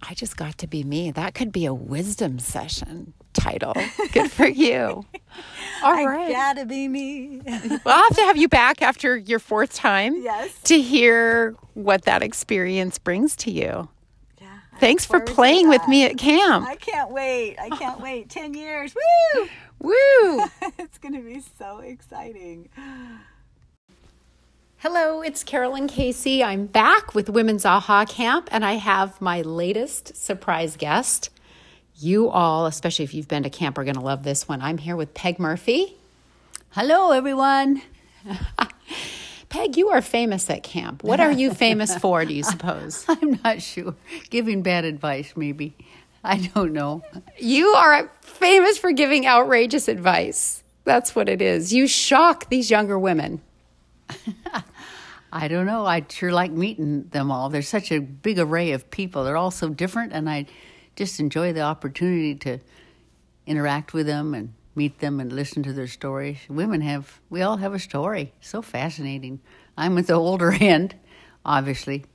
I 0.00 0.14
just 0.14 0.36
got 0.36 0.58
to 0.58 0.68
be 0.68 0.84
me. 0.84 1.10
That 1.10 1.34
could 1.34 1.50
be 1.50 1.66
a 1.66 1.74
wisdom 1.74 2.38
session. 2.38 3.14
title. 3.32 3.74
Good 4.12 4.30
for 4.30 4.46
you. 4.46 5.04
All 5.84 5.92
I 5.94 6.04
right. 6.04 6.30
gotta 6.32 6.64
be 6.66 6.86
me. 6.88 7.40
Well, 7.46 7.80
I'll 7.86 8.02
have 8.04 8.16
to 8.16 8.22
have 8.22 8.36
you 8.36 8.48
back 8.48 8.80
after 8.80 9.16
your 9.16 9.38
fourth 9.40 9.74
time 9.74 10.22
Yes. 10.22 10.52
to 10.64 10.80
hear 10.80 11.54
what 11.74 12.02
that 12.02 12.22
experience 12.22 12.98
brings 12.98 13.34
to 13.36 13.50
you. 13.50 13.88
Yeah, 14.80 14.86
I 14.86 14.86
Thanks 14.86 15.04
for 15.04 15.18
forward 15.18 15.26
to 15.26 15.34
playing 15.34 15.68
with 15.68 15.86
me 15.88 16.04
at 16.04 16.16
camp. 16.18 16.66
I 16.66 16.76
can't 16.76 17.10
wait. 17.10 17.56
I 17.58 17.68
can't 17.70 18.00
wait. 18.02 18.28
10 18.30 18.54
years. 18.54 18.94
Woo! 18.94 19.48
Woo! 19.80 20.44
it's 20.78 20.98
going 20.98 21.14
to 21.14 21.20
be 21.20 21.40
so 21.58 21.78
exciting. 21.78 22.68
Hello, 24.78 25.22
it's 25.22 25.42
Carolyn 25.42 25.88
Casey. 25.88 26.44
I'm 26.44 26.66
back 26.66 27.14
with 27.14 27.28
Women's 27.28 27.64
AHA 27.64 28.06
Camp, 28.06 28.48
and 28.52 28.64
I 28.64 28.74
have 28.74 29.20
my 29.20 29.42
latest 29.42 30.16
surprise 30.16 30.76
guest. 30.76 31.30
You 31.96 32.28
all, 32.28 32.66
especially 32.66 33.04
if 33.04 33.12
you've 33.12 33.26
been 33.26 33.42
to 33.42 33.50
camp, 33.50 33.76
are 33.76 33.84
going 33.84 33.96
to 33.96 34.00
love 34.00 34.22
this 34.22 34.46
one. 34.46 34.62
I'm 34.62 34.78
here 34.78 34.94
with 34.94 35.14
Peg 35.14 35.40
Murphy. 35.40 35.96
Hello, 36.70 37.10
everyone. 37.10 37.82
Peg, 39.48 39.76
you 39.76 39.88
are 39.88 40.02
famous 40.02 40.50
at 40.50 40.62
camp. 40.62 41.02
What 41.02 41.20
are 41.20 41.32
you 41.32 41.52
famous 41.54 41.96
for, 41.96 42.24
do 42.24 42.34
you 42.34 42.42
suppose? 42.42 43.04
I'm 43.08 43.40
not 43.42 43.62
sure. 43.62 43.94
Giving 44.30 44.62
bad 44.62 44.84
advice, 44.84 45.32
maybe. 45.36 45.74
I 46.22 46.50
don't 46.54 46.72
know. 46.72 47.02
You 47.38 47.68
are 47.68 48.10
famous 48.20 48.76
for 48.76 48.92
giving 48.92 49.26
outrageous 49.26 49.88
advice. 49.88 50.62
That's 50.84 51.14
what 51.14 51.28
it 51.28 51.40
is. 51.40 51.72
You 51.72 51.86
shock 51.86 52.48
these 52.48 52.70
younger 52.70 52.98
women. 52.98 53.40
I 55.32 55.48
don't 55.48 55.66
know. 55.66 55.86
I'd 55.86 56.10
sure 56.10 56.32
like 56.32 56.50
meeting 56.50 57.08
them 57.08 57.30
all. 57.30 57.50
There's 57.50 57.68
such 57.68 57.92
a 57.92 58.00
big 58.00 58.38
array 58.38 58.72
of 58.72 58.90
people. 58.90 59.24
They're 59.24 59.36
all 59.36 59.50
so 59.50 59.68
different, 59.68 60.12
and 60.12 60.28
I 60.28 60.46
just 60.96 61.20
enjoy 61.20 61.52
the 61.52 61.60
opportunity 61.60 62.34
to 62.36 62.58
interact 63.46 63.92
with 63.92 64.06
them 64.06 64.34
and 64.34 64.54
meet 64.78 65.00
them 65.00 65.20
and 65.20 65.32
listen 65.32 65.62
to 65.64 65.72
their 65.72 65.88
stories. 65.88 66.38
Women 66.48 66.80
have, 66.80 67.20
we 67.28 67.42
all 67.42 67.58
have 67.58 67.74
a 67.74 67.78
story. 67.78 68.32
So 68.40 68.62
fascinating. 68.62 69.40
I'm 69.76 69.98
at 69.98 70.06
the 70.06 70.14
older 70.14 70.52
end, 70.60 70.94
obviously. 71.44 72.06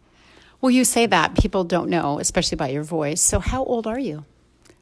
Well, 0.61 0.71
you 0.71 0.85
say 0.85 1.05
that. 1.07 1.37
People 1.37 1.65
don't 1.65 1.89
know, 1.89 2.19
especially 2.19 2.55
by 2.55 2.69
your 2.69 2.83
voice. 2.83 3.21
So, 3.21 3.39
how 3.39 3.65
old 3.65 3.85
are 3.85 3.99
you? 3.99 4.23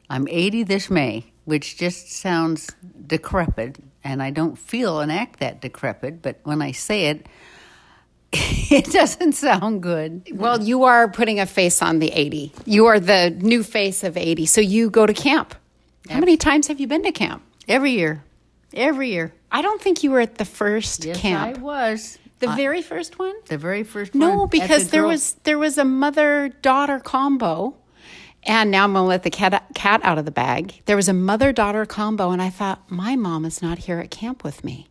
I'm 0.08 0.28
80 0.28 0.62
this 0.62 0.88
May, 0.88 1.24
which 1.44 1.76
just 1.76 2.12
sounds 2.12 2.70
decrepit, 3.04 3.78
and 4.04 4.22
I 4.22 4.30
don't 4.30 4.56
feel 4.56 5.00
and 5.00 5.10
act 5.10 5.40
that 5.40 5.60
decrepit, 5.60 6.22
but 6.22 6.38
when 6.44 6.62
I 6.62 6.70
say 6.70 7.06
it, 7.06 7.26
it 8.32 8.92
doesn't 8.92 9.32
sound 9.32 9.82
good. 9.82 10.28
Well, 10.32 10.62
you 10.62 10.84
are 10.84 11.08
putting 11.08 11.40
a 11.40 11.46
face 11.46 11.82
on 11.82 11.98
the 11.98 12.12
80. 12.12 12.52
You 12.64 12.86
are 12.86 13.00
the 13.00 13.30
new 13.30 13.64
face 13.64 14.04
of 14.04 14.16
80. 14.16 14.46
So, 14.46 14.60
you 14.60 14.88
go 14.88 15.04
to 15.04 15.12
camp. 15.12 15.56
How 16.08 16.20
many 16.20 16.36
times 16.36 16.68
have 16.68 16.78
you 16.78 16.86
been 16.86 17.02
to 17.02 17.12
camp? 17.12 17.42
Every 17.68 17.92
year, 17.92 18.24
every 18.74 19.10
year. 19.10 19.32
I 19.50 19.62
don't 19.62 19.80
think 19.80 20.02
you 20.02 20.10
were 20.10 20.20
at 20.20 20.36
the 20.36 20.44
first 20.44 21.04
Yes, 21.04 21.18
camp. 21.18 21.58
I 21.58 21.60
was. 21.60 22.18
the 22.40 22.48
I- 22.48 22.56
very 22.56 22.82
first 22.82 23.18
one? 23.18 23.34
the 23.46 23.58
very 23.58 23.84
first 23.84 24.14
No, 24.14 24.30
one. 24.30 24.44
at 24.44 24.50
because 24.50 24.84
the 24.86 24.90
there 24.92 25.02
girl- 25.02 25.10
was 25.10 25.34
there 25.44 25.58
was 25.58 25.78
a 25.78 25.84
mother 25.84 26.48
daughter 26.62 26.98
combo, 26.98 27.76
and 28.42 28.70
now 28.70 28.84
I'm 28.84 28.92
gonna 28.94 29.06
let 29.06 29.22
the 29.22 29.30
cat 29.30 29.64
cat 29.74 30.00
out 30.02 30.18
of 30.18 30.24
the 30.24 30.30
bag. 30.32 30.82
There 30.86 30.96
was 30.96 31.08
a 31.08 31.12
mother 31.12 31.52
daughter 31.52 31.86
combo, 31.86 32.30
and 32.30 32.42
I 32.42 32.50
thought 32.50 32.90
my 32.90 33.14
mom 33.16 33.44
is 33.44 33.62
not 33.62 33.78
here 33.78 33.98
at 34.00 34.10
camp 34.10 34.42
with 34.42 34.64
me. 34.64 34.88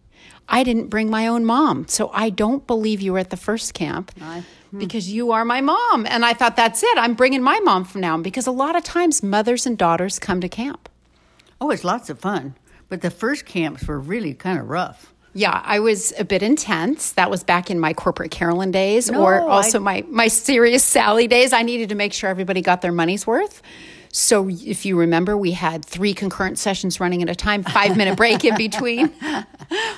I 0.48 0.64
didn't 0.64 0.88
bring 0.88 1.10
my 1.10 1.28
own 1.28 1.46
mom, 1.46 1.88
so 1.88 2.10
I 2.14 2.30
don't 2.30 2.66
believe 2.68 3.02
you 3.02 3.14
were 3.14 3.20
at 3.20 3.30
the 3.32 3.38
first 3.38 3.74
camp 3.74 4.12
I- 4.22 4.44
hmm. 4.70 4.80
because 4.80 5.12
you 5.12 5.32
are 5.32 5.44
my 5.46 5.62
mom. 5.62 6.06
And 6.10 6.26
I 6.26 6.34
thought 6.34 6.56
that's 6.56 6.84
it. 6.84 6.98
I'm 6.98 7.14
bringing 7.16 7.42
my 7.42 7.60
mom 7.62 7.84
from 7.86 8.02
now 8.02 8.14
on 8.14 8.22
because 8.22 8.48
a 8.48 8.52
lot 8.52 8.76
of 8.76 8.84
times 8.84 9.24
mothers 9.24 9.66
and 9.66 9.78
daughters 9.78 10.20
come 10.20 10.40
to 10.42 10.50
camp. 10.50 10.88
Oh, 11.60 11.70
it's 11.70 11.84
lots 11.84 12.10
of 12.10 12.20
fun. 12.20 12.56
But 12.92 13.00
the 13.00 13.10
first 13.10 13.46
camps 13.46 13.88
were 13.88 13.98
really 13.98 14.34
kind 14.34 14.60
of 14.60 14.70
rough. 14.70 15.14
Yeah, 15.34 15.62
I 15.64 15.80
was 15.80 16.12
a 16.20 16.26
bit 16.26 16.44
intense. 16.44 17.14
That 17.14 17.32
was 17.32 17.42
back 17.42 17.72
in 17.72 17.80
my 17.80 17.94
corporate 17.94 18.32
Carolyn 18.32 18.70
days, 18.72 19.10
No, 19.10 19.24
or 19.24 19.40
also 19.50 19.78
I- 19.80 19.82
my 19.82 20.04
my 20.10 20.28
serious 20.28 20.84
Sally 20.84 21.26
days. 21.26 21.54
I 21.54 21.62
needed 21.62 21.88
to 21.88 21.96
make 21.96 22.12
sure 22.12 22.30
everybody 22.30 22.62
got 22.62 22.82
their 22.82 22.92
money's 22.92 23.26
worth. 23.26 23.62
So, 24.14 24.50
if 24.50 24.86
you 24.86 24.98
remember, 24.98 25.38
we 25.38 25.52
had 25.52 25.86
three 25.86 26.14
concurrent 26.14 26.60
sessions 26.60 27.00
running 27.00 27.22
at 27.22 27.30
a 27.30 27.36
time, 27.36 27.64
five 27.64 27.96
minute 27.96 28.18
break 28.18 28.44
in 28.44 28.58
between. 28.58 29.12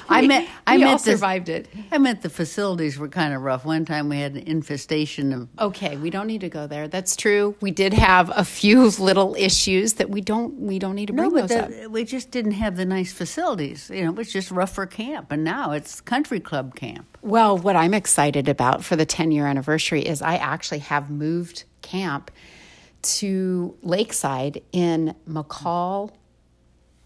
I 0.10 0.27
meant 0.27 0.48
I 0.67 0.77
meant 0.77 1.03
the- 1.03 1.12
survived 1.12 1.50
it. 1.50 1.67
I 1.91 1.98
meant 1.98 2.22
the 2.22 2.29
facilities 2.29 3.00
were 3.00 3.08
kind 3.08 3.34
of 3.34 3.41
rough. 3.41 3.65
One 3.65 3.86
time 3.86 4.10
we 4.10 4.20
had 4.20 4.34
an 4.34 4.43
infestation 4.48 5.34
of 5.34 5.50
Okay, 5.60 5.98
we 5.98 6.12
don't 6.12 6.27
need 6.27 6.41
to 6.41 6.50
go 6.50 6.67
there. 6.67 6.88
That's 6.88 7.15
true. 7.15 7.55
We 7.60 7.72
did 7.72 7.93
have 7.93 8.32
a 8.36 8.46
few 8.46 8.89
little 9.00 9.36
issues 9.36 9.93
that 9.93 10.12
we 10.12 10.22
don't 10.22 10.60
we 10.60 10.77
don't 10.77 10.96
need 10.96 11.08
to 11.08 11.13
bring 11.13 11.29
no, 11.29 11.41
but 11.41 11.50
those 11.50 11.86
up. 11.86 11.91
we 11.91 12.03
just 12.03 12.29
didn't 12.29 12.51
have 12.51 12.77
the 12.77 12.86
nice 12.86 13.12
facilities. 13.12 13.89
You 13.89 14.03
know, 14.03 14.12
it 14.12 14.15
was 14.15 14.32
just 14.32 14.51
rougher 14.51 14.86
camp, 14.86 15.32
and 15.32 15.43
now 15.43 15.72
it's 15.72 16.01
country 16.01 16.39
club 16.39 16.75
camp. 16.75 17.17
Well, 17.24 17.58
what 17.58 17.75
I'm 17.75 17.93
excited 17.93 18.48
about 18.48 18.84
for 18.84 18.96
the 18.96 19.05
10 19.05 19.32
year 19.32 19.48
anniversary 19.48 20.05
is 20.05 20.22
I 20.22 20.36
actually 20.36 20.79
have 20.79 21.10
moved 21.10 21.63
camp 21.82 22.29
to 23.03 23.77
Lakeside 23.81 24.62
in 24.72 25.15
McCall, 25.27 26.12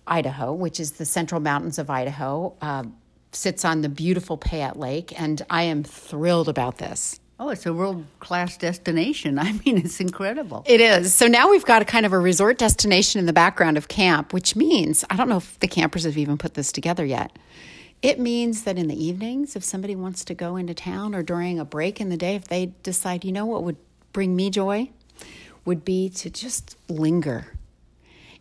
Idaho, 0.05 0.53
which 0.53 0.79
is 0.79 0.93
the 0.93 1.05
central 1.05 1.41
mountains 1.41 1.77
of 1.79 1.89
Idaho, 1.89 2.55
uh, 2.61 2.83
sits 3.31 3.65
on 3.65 3.81
the 3.81 3.89
beautiful 3.89 4.37
Payette 4.37 4.77
Lake, 4.79 5.19
and 5.19 5.41
I 5.49 5.63
am 5.63 5.83
thrilled 5.83 6.49
about 6.49 6.77
this. 6.77 7.19
Oh, 7.39 7.49
it's 7.49 7.65
a 7.67 7.73
world 7.73 8.05
class 8.19 8.57
destination. 8.57 9.37
I 9.39 9.51
mean, 9.51 9.77
it's 9.77 9.99
incredible. 9.99 10.63
It 10.65 10.81
is. 10.81 11.13
So 11.13 11.27
now 11.27 11.49
we've 11.49 11.65
got 11.65 11.81
a 11.81 11.85
kind 11.85 12.05
of 12.05 12.13
a 12.13 12.19
resort 12.19 12.57
destination 12.57 13.19
in 13.19 13.25
the 13.25 13.33
background 13.33 13.77
of 13.77 13.87
camp, 13.87 14.33
which 14.33 14.55
means 14.55 15.05
I 15.09 15.15
don't 15.15 15.29
know 15.29 15.37
if 15.37 15.59
the 15.59 15.67
campers 15.67 16.03
have 16.03 16.17
even 16.17 16.37
put 16.37 16.55
this 16.55 16.71
together 16.71 17.05
yet. 17.05 17.37
It 18.01 18.19
means 18.19 18.63
that 18.63 18.77
in 18.77 18.87
the 18.87 19.05
evenings, 19.05 19.55
if 19.55 19.63
somebody 19.63 19.95
wants 19.95 20.23
to 20.25 20.35
go 20.35 20.55
into 20.55 20.73
town 20.73 21.15
or 21.15 21.23
during 21.23 21.59
a 21.59 21.65
break 21.65 21.99
in 21.99 22.09
the 22.09 22.17
day, 22.17 22.35
if 22.35 22.47
they 22.47 22.67
decide, 22.83 23.25
you 23.25 23.31
know 23.31 23.45
what 23.45 23.63
would 23.63 23.77
bring 24.13 24.35
me 24.35 24.49
joy, 24.49 24.89
would 25.67 25.83
be 25.85 26.09
to 26.09 26.29
just 26.29 26.77
linger 26.89 27.45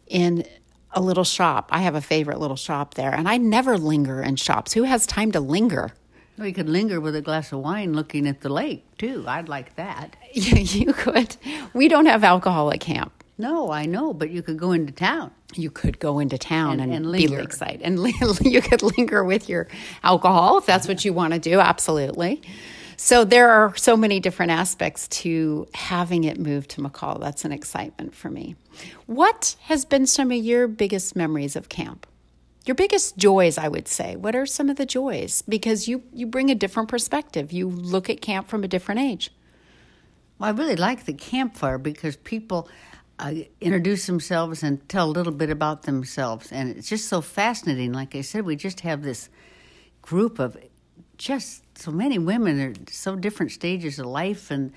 in 0.07 0.45
a 0.93 1.01
little 1.03 1.25
shop. 1.25 1.69
I 1.73 1.81
have 1.81 1.95
a 1.97 2.01
favorite 2.01 2.39
little 2.39 2.57
shop 2.57 2.95
there, 2.95 3.13
and 3.13 3.29
I 3.29 3.37
never 3.37 3.77
linger 3.77 4.23
in 4.23 4.37
shops. 4.37 4.73
Who 4.73 4.85
has 4.85 5.07
time 5.07 5.33
to 5.33 5.41
linger? 5.41 5.91
We 6.39 6.53
could 6.53 6.69
linger 6.69 7.01
with 7.01 7.17
a 7.17 7.21
glass 7.23 7.51
of 7.53 7.59
wine 7.61 7.95
looking 7.95 8.29
at 8.29 8.43
the 8.43 8.49
lake, 8.49 8.85
too. 8.97 9.25
I'd 9.27 9.49
like 9.49 9.75
that. 9.77 10.17
you 10.33 10.93
could. 10.93 11.37
We 11.75 11.89
don't 11.89 12.07
have 12.07 12.23
alcohol 12.23 12.73
at 12.73 12.81
camp. 12.81 13.13
No, 13.39 13.71
I 13.73 13.85
know, 13.87 14.15
but 14.15 14.31
you 14.31 14.41
could 14.43 14.57
go 14.59 14.73
into 14.73 14.93
town. 14.93 15.31
you 15.55 15.71
could 15.71 15.99
go 15.99 16.19
into 16.21 16.39
town 16.39 16.79
and, 16.81 16.93
And- 16.93 17.05
and 17.07 17.13
be 17.13 17.27
lakeside 17.29 17.81
and 17.83 17.99
you 18.41 18.63
could 18.63 18.83
linger 18.83 19.25
with 19.25 19.49
your 19.49 19.67
alcohol 20.03 20.59
if 20.59 20.67
that's 20.67 20.87
what 20.89 21.05
you 21.05 21.13
want 21.13 21.33
to 21.35 21.39
do 21.39 21.61
absolutely 21.61 22.43
so 22.97 23.25
there 23.25 23.51
are 23.51 23.77
so 23.77 23.97
many 23.97 24.21
different 24.21 24.53
aspects 24.53 25.09
to 25.09 25.67
having 25.75 26.25
it 26.25 26.39
move 26.39 26.67
to 26.69 26.81
mccall. 26.81 27.21
That's 27.21 27.45
an 27.45 27.53
excitement 27.53 28.15
for 28.15 28.31
me. 28.31 28.57
What 29.07 29.57
has 29.63 29.85
been 29.85 30.07
some 30.07 30.31
of 30.31 30.39
your 30.39 30.67
biggest 30.67 31.15
memories 31.15 31.57
of 31.57 31.69
camp? 31.69 32.07
Your 32.65 32.75
biggest 32.75 33.17
joys 33.17 33.59
i 33.59 33.69
would 33.69 33.87
say. 33.87 34.17
What 34.17 34.35
are 34.35 34.47
some 34.47 34.69
of 34.69 34.77
the 34.77 34.87
joys? 34.87 35.43
Because 35.43 35.87
you 35.87 36.03
you 36.13 36.27
bring 36.27 36.51
a 36.51 36.55
different 36.55 36.89
perspective. 36.89 37.53
You 37.53 37.69
look 37.69 38.11
at 38.11 38.21
camp 38.21 38.49
from 38.49 38.65
a 38.65 38.69
different 38.69 39.01
age. 39.01 39.31
Well, 40.39 40.49
I 40.49 40.53
really 40.53 40.77
like 40.77 41.05
the 41.05 41.13
campfire 41.13 41.79
because 41.79 42.17
people 42.17 42.69
uh, 43.19 43.35
introduce 43.61 44.07
themselves 44.07 44.63
and 44.63 44.87
tell 44.89 45.09
a 45.09 45.13
little 45.13 45.33
bit 45.33 45.49
about 45.49 45.85
themselves, 45.85 46.53
and 46.53 46.77
it's 46.77 46.89
just 46.89 47.09
so 47.09 47.21
fascinating. 47.21 47.93
Like 47.93 48.15
I 48.15 48.21
said, 48.21 48.45
we 48.45 48.57
just 48.57 48.81
have 48.81 49.03
this 49.03 49.31
group 50.03 50.39
of 50.39 50.57
just 51.17 51.63
so 51.77 51.91
many 51.91 52.19
women 52.19 52.59
at 52.61 52.91
so 52.91 53.17
different 53.17 53.53
stages 53.53 53.99
of 53.99 54.07
life, 54.07 54.51
and 54.51 54.73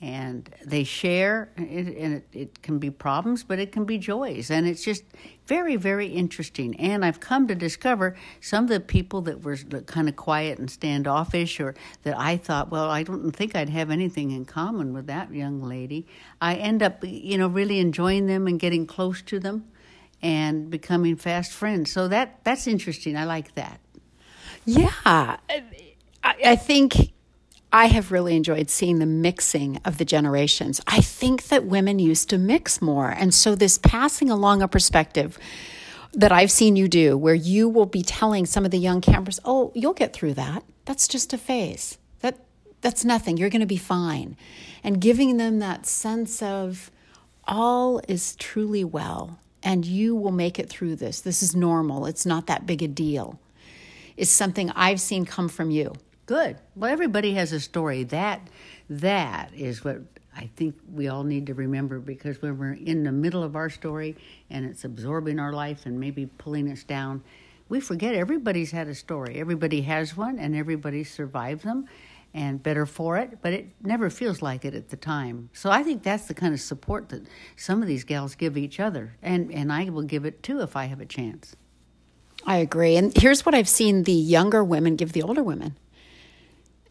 and 0.00 0.50
they 0.62 0.84
share, 0.84 1.50
and 1.56 1.88
it, 1.88 2.28
it 2.34 2.62
can 2.62 2.78
be 2.78 2.90
problems, 2.90 3.42
but 3.42 3.58
it 3.58 3.72
can 3.72 3.86
be 3.86 3.96
joys, 3.96 4.50
and 4.50 4.66
it's 4.66 4.84
just 4.84 5.02
very, 5.46 5.76
very 5.76 6.08
interesting. 6.08 6.78
And 6.78 7.04
I've 7.04 7.20
come 7.20 7.46
to 7.48 7.54
discover 7.54 8.14
some 8.40 8.64
of 8.64 8.70
the 8.70 8.80
people 8.80 9.22
that 9.22 9.42
were 9.42 9.56
kind 9.86 10.08
of 10.08 10.16
quiet 10.16 10.58
and 10.58 10.70
standoffish, 10.70 11.58
or 11.58 11.74
that 12.02 12.18
I 12.18 12.36
thought, 12.36 12.70
well, 12.70 12.90
I 12.90 13.02
don't 13.02 13.32
think 13.32 13.56
I'd 13.56 13.70
have 13.70 13.90
anything 13.90 14.30
in 14.32 14.44
common 14.44 14.92
with 14.92 15.06
that 15.06 15.32
young 15.32 15.62
lady. 15.62 16.06
I 16.38 16.56
end 16.56 16.82
up, 16.82 16.98
you 17.02 17.38
know, 17.38 17.46
really 17.46 17.78
enjoying 17.78 18.26
them 18.26 18.46
and 18.46 18.60
getting 18.60 18.86
close 18.86 19.22
to 19.22 19.40
them, 19.40 19.64
and 20.20 20.68
becoming 20.68 21.16
fast 21.16 21.52
friends. 21.52 21.90
So 21.90 22.08
that 22.08 22.40
that's 22.44 22.66
interesting. 22.66 23.16
I 23.16 23.24
like 23.24 23.54
that. 23.54 23.80
Yeah. 24.66 25.36
I, 26.24 26.36
I 26.44 26.56
think 26.56 27.12
I 27.72 27.86
have 27.86 28.10
really 28.10 28.34
enjoyed 28.34 28.70
seeing 28.70 28.98
the 28.98 29.06
mixing 29.06 29.80
of 29.84 29.98
the 29.98 30.04
generations. 30.04 30.80
I 30.86 31.00
think 31.00 31.48
that 31.48 31.66
women 31.66 31.98
used 31.98 32.30
to 32.30 32.38
mix 32.38 32.82
more. 32.82 33.10
And 33.10 33.32
so, 33.32 33.54
this 33.54 33.78
passing 33.78 34.30
along 34.30 34.62
a 34.62 34.68
perspective 34.68 35.38
that 36.12 36.32
I've 36.32 36.50
seen 36.50 36.76
you 36.76 36.88
do, 36.88 37.18
where 37.18 37.34
you 37.34 37.68
will 37.68 37.86
be 37.86 38.02
telling 38.02 38.46
some 38.46 38.64
of 38.64 38.70
the 38.70 38.78
young 38.78 39.00
campers, 39.00 39.40
oh, 39.44 39.72
you'll 39.74 39.94
get 39.94 40.12
through 40.12 40.34
that. 40.34 40.64
That's 40.84 41.08
just 41.08 41.32
a 41.32 41.38
phase. 41.38 41.98
That, 42.20 42.38
that's 42.80 43.04
nothing. 43.04 43.36
You're 43.36 43.50
going 43.50 43.60
to 43.60 43.66
be 43.66 43.76
fine. 43.76 44.36
And 44.84 45.00
giving 45.00 45.36
them 45.36 45.58
that 45.58 45.86
sense 45.86 46.40
of 46.40 46.90
all 47.46 48.00
is 48.06 48.36
truly 48.36 48.84
well 48.84 49.40
and 49.64 49.84
you 49.84 50.14
will 50.14 50.30
make 50.30 50.58
it 50.58 50.68
through 50.68 50.94
this. 50.94 51.20
This 51.20 51.42
is 51.42 51.56
normal. 51.56 52.06
It's 52.06 52.26
not 52.26 52.46
that 52.46 52.66
big 52.66 52.82
a 52.82 52.88
deal. 52.88 53.40
Is 54.16 54.30
something 54.30 54.70
I've 54.70 55.00
seen 55.00 55.24
come 55.24 55.48
from 55.48 55.70
you. 55.70 55.94
Good. 56.26 56.56
Well, 56.74 56.90
everybody 56.90 57.34
has 57.34 57.52
a 57.52 57.60
story. 57.60 58.04
That 58.04 58.48
that 58.88 59.52
is 59.54 59.84
what 59.84 60.00
I 60.36 60.50
think 60.56 60.74
we 60.92 61.08
all 61.08 61.22
need 61.22 61.46
to 61.46 61.54
remember 61.54 61.98
because 61.98 62.40
when 62.40 62.58
we're 62.58 62.72
in 62.72 63.04
the 63.04 63.12
middle 63.12 63.42
of 63.42 63.56
our 63.56 63.70
story 63.70 64.16
and 64.50 64.64
it's 64.64 64.84
absorbing 64.84 65.38
our 65.38 65.52
life 65.52 65.86
and 65.86 66.00
maybe 66.00 66.26
pulling 66.26 66.70
us 66.70 66.82
down, 66.82 67.22
we 67.68 67.80
forget 67.80 68.14
everybody's 68.14 68.70
had 68.70 68.88
a 68.88 68.94
story. 68.94 69.36
Everybody 69.36 69.82
has 69.82 70.16
one 70.16 70.38
and 70.38 70.56
everybody 70.56 71.04
survived 71.04 71.64
them 71.64 71.86
and 72.32 72.62
better 72.62 72.84
for 72.84 73.16
it, 73.16 73.38
but 73.42 73.52
it 73.52 73.68
never 73.82 74.10
feels 74.10 74.42
like 74.42 74.64
it 74.64 74.74
at 74.74 74.88
the 74.88 74.96
time. 74.96 75.50
So 75.52 75.70
I 75.70 75.82
think 75.82 76.02
that's 76.02 76.26
the 76.26 76.34
kind 76.34 76.52
of 76.52 76.60
support 76.60 77.10
that 77.10 77.22
some 77.54 77.80
of 77.80 77.86
these 77.86 78.02
gals 78.02 78.34
give 78.34 78.56
each 78.56 78.80
other, 78.80 79.14
and, 79.22 79.52
and 79.52 79.72
I 79.72 79.88
will 79.90 80.02
give 80.02 80.24
it 80.24 80.42
too 80.42 80.60
if 80.60 80.74
I 80.74 80.86
have 80.86 81.00
a 81.00 81.06
chance. 81.06 81.54
I 82.44 82.56
agree. 82.56 82.96
And 82.96 83.16
here's 83.16 83.46
what 83.46 83.54
I've 83.54 83.68
seen 83.68 84.02
the 84.02 84.12
younger 84.12 84.64
women 84.64 84.96
give 84.96 85.12
the 85.12 85.22
older 85.22 85.44
women. 85.44 85.76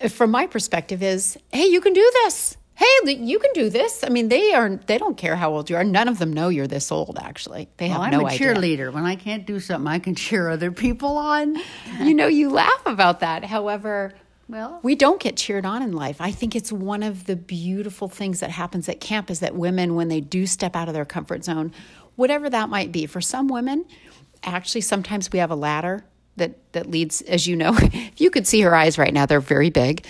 Uh, 0.01 0.07
from 0.07 0.31
my 0.31 0.47
perspective 0.47 1.01
is, 1.03 1.37
hey, 1.51 1.65
you 1.65 1.81
can 1.81 1.93
do 1.93 2.11
this. 2.23 2.57
Hey, 2.75 2.85
you 3.05 3.37
can 3.37 3.51
do 3.53 3.69
this. 3.69 4.03
I 4.03 4.09
mean, 4.09 4.29
they 4.29 4.51
are 4.53 4.77
they 4.87 4.97
don't 4.97 5.15
care 5.15 5.35
how 5.35 5.53
old 5.53 5.69
you 5.69 5.75
are. 5.75 5.83
None 5.83 6.07
of 6.07 6.17
them 6.17 6.33
know 6.33 6.49
you're 6.49 6.65
this 6.67 6.91
old 6.91 7.19
actually. 7.21 7.69
They 7.77 7.87
have 7.89 7.99
well, 7.99 8.05
I'm 8.05 8.11
no 8.11 8.21
a 8.21 8.31
idea. 8.31 8.55
cheerleader. 8.55 8.91
When 8.91 9.05
I 9.05 9.15
can't 9.15 9.45
do 9.45 9.59
something, 9.59 9.87
I 9.87 9.99
can 9.99 10.15
cheer 10.15 10.49
other 10.49 10.71
people 10.71 11.17
on. 11.17 11.55
you 12.01 12.15
know, 12.15 12.27
you 12.27 12.49
laugh 12.49 12.81
about 12.87 13.19
that. 13.19 13.45
However, 13.45 14.13
well, 14.49 14.79
we 14.81 14.95
don't 14.95 15.19
get 15.21 15.37
cheered 15.37 15.65
on 15.65 15.83
in 15.83 15.93
life. 15.93 16.19
I 16.19 16.31
think 16.31 16.55
it's 16.55 16.71
one 16.71 17.03
of 17.03 17.25
the 17.25 17.35
beautiful 17.35 18.09
things 18.09 18.39
that 18.39 18.49
happens 18.49 18.89
at 18.89 18.99
camp 18.99 19.29
is 19.29 19.39
that 19.41 19.55
women, 19.55 19.95
when 19.95 20.07
they 20.07 20.19
do 20.19 20.47
step 20.47 20.75
out 20.75 20.87
of 20.87 20.95
their 20.95 21.05
comfort 21.05 21.43
zone, 21.45 21.71
whatever 22.15 22.49
that 22.49 22.69
might 22.69 22.91
be, 22.91 23.05
for 23.05 23.21
some 23.21 23.47
women, 23.47 23.85
actually, 24.43 24.81
sometimes 24.81 25.31
we 25.31 25.39
have 25.39 25.51
a 25.51 25.55
ladder 25.55 26.03
that 26.37 26.55
that 26.73 26.89
leads 26.89 27.21
as 27.21 27.47
you 27.47 27.55
know 27.55 27.73
if 27.81 28.19
you 28.19 28.29
could 28.29 28.47
see 28.47 28.61
her 28.61 28.75
eyes 28.75 28.97
right 28.97 29.13
now 29.13 29.25
they're 29.25 29.39
very 29.39 29.69
big 29.69 30.05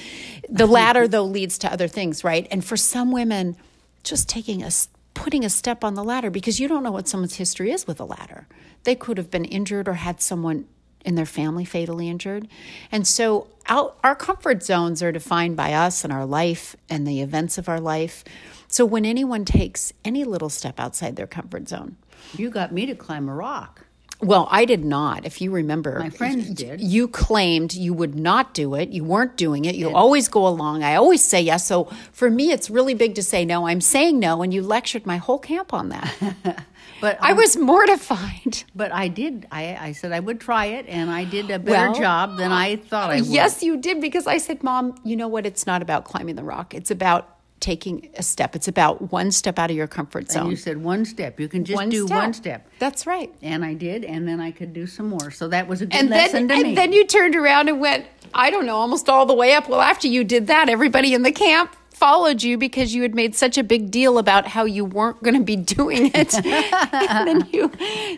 the 0.49 0.65
ladder 0.65 1.07
though 1.07 1.25
leads 1.25 1.57
to 1.57 1.71
other 1.71 1.87
things 1.87 2.23
right 2.23 2.47
and 2.51 2.63
for 2.63 2.77
some 2.77 3.11
women 3.11 3.55
just 4.03 4.29
taking 4.29 4.63
a 4.63 4.69
putting 5.13 5.45
a 5.45 5.49
step 5.49 5.83
on 5.83 5.93
the 5.93 6.03
ladder 6.03 6.29
because 6.29 6.59
you 6.59 6.67
don't 6.67 6.83
know 6.83 6.91
what 6.91 7.07
someone's 7.07 7.35
history 7.35 7.71
is 7.71 7.85
with 7.85 7.99
a 7.99 8.05
ladder 8.05 8.47
they 8.83 8.95
could 8.95 9.17
have 9.17 9.29
been 9.29 9.45
injured 9.45 9.87
or 9.87 9.93
had 9.93 10.21
someone 10.21 10.65
in 11.05 11.15
their 11.15 11.25
family 11.25 11.65
fatally 11.65 12.09
injured. 12.09 12.47
And 12.91 13.07
so 13.07 13.47
our, 13.67 13.93
our 14.03 14.15
comfort 14.15 14.63
zones 14.63 15.03
are 15.03 15.11
defined 15.11 15.55
by 15.55 15.73
us 15.73 16.03
and 16.03 16.13
our 16.13 16.25
life 16.25 16.75
and 16.89 17.07
the 17.07 17.21
events 17.21 17.57
of 17.57 17.67
our 17.67 17.79
life. 17.79 18.23
So 18.67 18.85
when 18.85 19.05
anyone 19.05 19.45
takes 19.45 19.93
any 20.03 20.23
little 20.23 20.49
step 20.49 20.79
outside 20.79 21.15
their 21.15 21.27
comfort 21.27 21.67
zone, 21.69 21.97
you 22.35 22.49
got 22.49 22.71
me 22.71 22.85
to 22.85 22.95
climb 22.95 23.29
a 23.29 23.35
rock. 23.35 23.82
Well, 24.21 24.47
I 24.49 24.65
did 24.65 24.85
not. 24.85 25.25
If 25.25 25.41
you 25.41 25.51
remember, 25.51 25.99
my 25.99 26.09
friends 26.09 26.49
did. 26.49 26.79
You 26.79 27.07
claimed 27.07 27.73
you 27.73 27.93
would 27.93 28.15
not 28.15 28.53
do 28.53 28.75
it. 28.75 28.89
You 28.89 29.03
weren't 29.03 29.35
doing 29.35 29.65
it. 29.65 29.75
You 29.75 29.89
always 29.93 30.29
go 30.29 30.47
along. 30.47 30.83
I 30.83 30.95
always 30.95 31.21
say 31.21 31.41
yes. 31.41 31.67
So 31.67 31.85
for 32.11 32.29
me, 32.29 32.51
it's 32.51 32.69
really 32.69 32.93
big 32.93 33.15
to 33.15 33.23
say 33.23 33.43
no. 33.43 33.67
I'm 33.67 33.81
saying 33.81 34.19
no, 34.19 34.41
and 34.41 34.53
you 34.53 34.61
lectured 34.61 35.05
my 35.05 35.17
whole 35.17 35.39
camp 35.39 35.73
on 35.73 35.89
that. 35.89 36.13
but 37.01 37.15
um, 37.17 37.19
I 37.21 37.33
was 37.33 37.57
mortified. 37.57 38.63
But 38.75 38.91
I 38.91 39.07
did. 39.07 39.47
I, 39.51 39.77
I 39.79 39.91
said 39.91 40.11
I 40.11 40.19
would 40.19 40.39
try 40.39 40.65
it, 40.65 40.87
and 40.87 41.09
I 41.11 41.25
did 41.25 41.49
a 41.51 41.59
better 41.59 41.91
well, 41.91 41.99
job 41.99 42.37
than 42.37 42.51
I 42.51 42.77
thought 42.77 43.11
I 43.11 43.21
would. 43.21 43.27
Yes, 43.29 43.61
you 43.61 43.77
did 43.77 44.01
because 44.01 44.25
I 44.25 44.37
said, 44.37 44.63
"Mom, 44.63 44.95
you 45.03 45.15
know 45.15 45.27
what? 45.27 45.45
It's 45.45 45.67
not 45.67 45.81
about 45.81 46.05
climbing 46.05 46.35
the 46.35 46.43
rock. 46.43 46.73
It's 46.73 46.91
about 46.91 47.32
taking 47.63 48.09
a 48.17 48.23
step. 48.23 48.57
It's 48.57 48.67
about 48.67 49.13
one 49.13 49.31
step 49.31 49.57
out 49.57 49.71
of 49.71 49.77
your 49.77 49.87
comfort 49.87 50.29
zone. 50.29 50.43
And 50.43 50.51
you 50.51 50.57
said 50.57 50.83
one 50.83 51.05
step. 51.05 51.39
You 51.39 51.47
can 51.47 51.63
just 51.63 51.77
one 51.77 51.89
do 51.89 52.05
step. 52.05 52.17
one 52.17 52.33
step. 52.33 52.69
That's 52.77 53.07
right. 53.07 53.33
And 53.41 53.63
I 53.63 53.73
did, 53.73 54.03
and 54.03 54.27
then 54.27 54.41
I 54.41 54.51
could 54.51 54.73
do 54.73 54.85
some 54.85 55.07
more. 55.07 55.31
So 55.31 55.47
that 55.47 55.67
was 55.67 55.81
a 55.81 55.85
good 55.85 55.97
and 55.97 56.09
lesson 56.09 56.47
then, 56.47 56.49
to 56.49 56.53
and 56.55 56.63
me. 56.63 56.75
then 56.75 56.91
you 56.91 57.07
turned 57.07 57.37
around 57.37 57.69
and 57.69 57.79
went, 57.79 58.05
I 58.33 58.49
don't 58.49 58.65
know, 58.65 58.75
almost 58.75 59.07
all 59.07 59.25
the 59.25 59.33
way 59.33 59.53
up. 59.53 59.69
Well, 59.69 59.79
after 59.79 60.09
you 60.09 60.25
did 60.25 60.47
that, 60.47 60.67
everybody 60.67 61.13
in 61.13 61.23
the 61.23 61.31
camp 61.31 61.73
followed 61.93 62.43
you 62.43 62.57
because 62.57 62.93
you 62.93 63.01
had 63.01 63.15
made 63.15 63.35
such 63.35 63.57
a 63.57 63.63
big 63.63 63.89
deal 63.89 64.17
about 64.17 64.47
how 64.47 64.65
you 64.65 64.83
weren't 64.83 65.23
going 65.23 65.35
to 65.35 65.43
be 65.43 65.55
doing 65.77 66.11
it. 66.13 66.33
and 66.45 67.27
then 67.27 67.49
you 67.53 67.71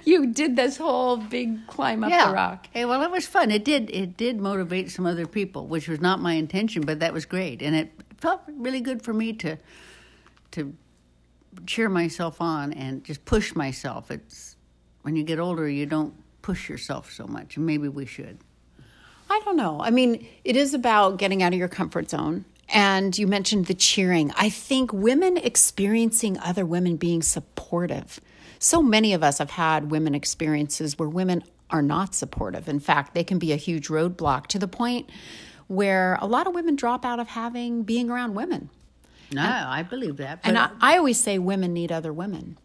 you 0.06 0.34
did 0.34 0.56
this 0.56 0.78
whole 0.78 1.18
big 1.18 1.68
climb 1.68 2.04
up 2.04 2.10
yeah. 2.10 2.28
the 2.28 2.34
rock. 2.34 2.68
Hey, 2.72 2.86
well, 2.86 3.04
it 3.04 3.12
was 3.12 3.28
fun. 3.28 3.52
It 3.52 3.64
did 3.64 3.92
it 3.92 4.18
did 4.18 4.40
motivate 4.40 4.90
some 4.90 5.06
other 5.06 5.28
people, 5.28 5.68
which 5.68 5.88
was 5.88 6.02
not 6.02 6.20
my 6.20 6.34
intention, 6.34 6.82
but 6.82 7.00
that 7.00 7.14
was 7.14 7.26
great. 7.26 7.62
And 7.62 7.76
it 7.76 7.92
felt 8.20 8.42
really 8.48 8.82
good 8.82 9.02
for 9.02 9.14
me 9.14 9.34
to 9.34 9.58
to 10.52 10.74
cheer 11.66 11.90
myself 11.90 12.42
on 12.42 12.74
and 12.74 13.04
just 13.04 13.24
push 13.26 13.56
myself. 13.56 14.12
It's 14.12 14.56
when 15.02 15.16
you 15.16 15.24
get 15.24 15.40
older, 15.40 15.68
you 15.68 15.86
don't 15.86 16.14
push 16.42 16.70
yourself 16.70 17.12
so 17.12 17.26
much, 17.26 17.58
and 17.58 17.66
maybe 17.66 17.88
we 17.88 18.06
should. 18.06 18.40
I 19.30 19.42
don't 19.44 19.58
know. 19.58 19.82
I 19.82 19.90
mean, 19.90 20.28
it 20.44 20.56
is 20.56 20.74
about 20.74 21.18
getting 21.18 21.42
out 21.42 21.54
of 21.54 21.60
your 21.60 21.68
comfort 21.68 22.10
zone. 22.10 22.46
And 22.70 23.18
you 23.18 23.28
mentioned 23.28 23.68
the 23.68 23.74
cheering. 23.74 24.32
I 24.36 24.50
think 24.50 24.92
women 24.92 25.38
experiencing 25.38 26.40
other 26.40 26.66
women 26.66 26.98
being 26.98 27.22
supportive. 27.22 28.20
So 28.58 28.82
many 28.82 29.14
of 29.14 29.24
us 29.24 29.38
have 29.38 29.52
had 29.52 29.92
women 29.92 30.16
experiences 30.16 30.98
where 30.98 31.10
women 31.10 31.44
are 31.70 31.84
not 31.84 32.16
supportive. 32.16 32.68
In 32.68 32.80
fact, 32.80 33.14
they 33.14 33.24
can 33.24 33.38
be 33.38 33.52
a 33.52 33.58
huge 33.58 33.88
roadblock 33.90 34.48
to 34.48 34.60
the 34.60 34.68
point 34.68 35.10
where 35.68 36.18
a 36.22 36.28
lot 36.28 36.48
of 36.48 36.54
women 36.54 36.76
drop 36.76 37.06
out 37.06 37.20
of 37.20 37.30
having 37.30 37.84
being 37.84 38.10
around 38.10 38.36
women. 38.36 38.70
No, 39.32 39.42
and, 39.42 39.68
I 39.68 39.84
believe 39.84 40.18
that. 40.18 40.40
and 40.44 40.58
I, 40.58 40.70
I 40.80 40.98
always 40.98 41.20
say 41.20 41.40
women 41.40 41.74
need 41.74 41.92
other 41.92 42.14
women. 42.14 42.58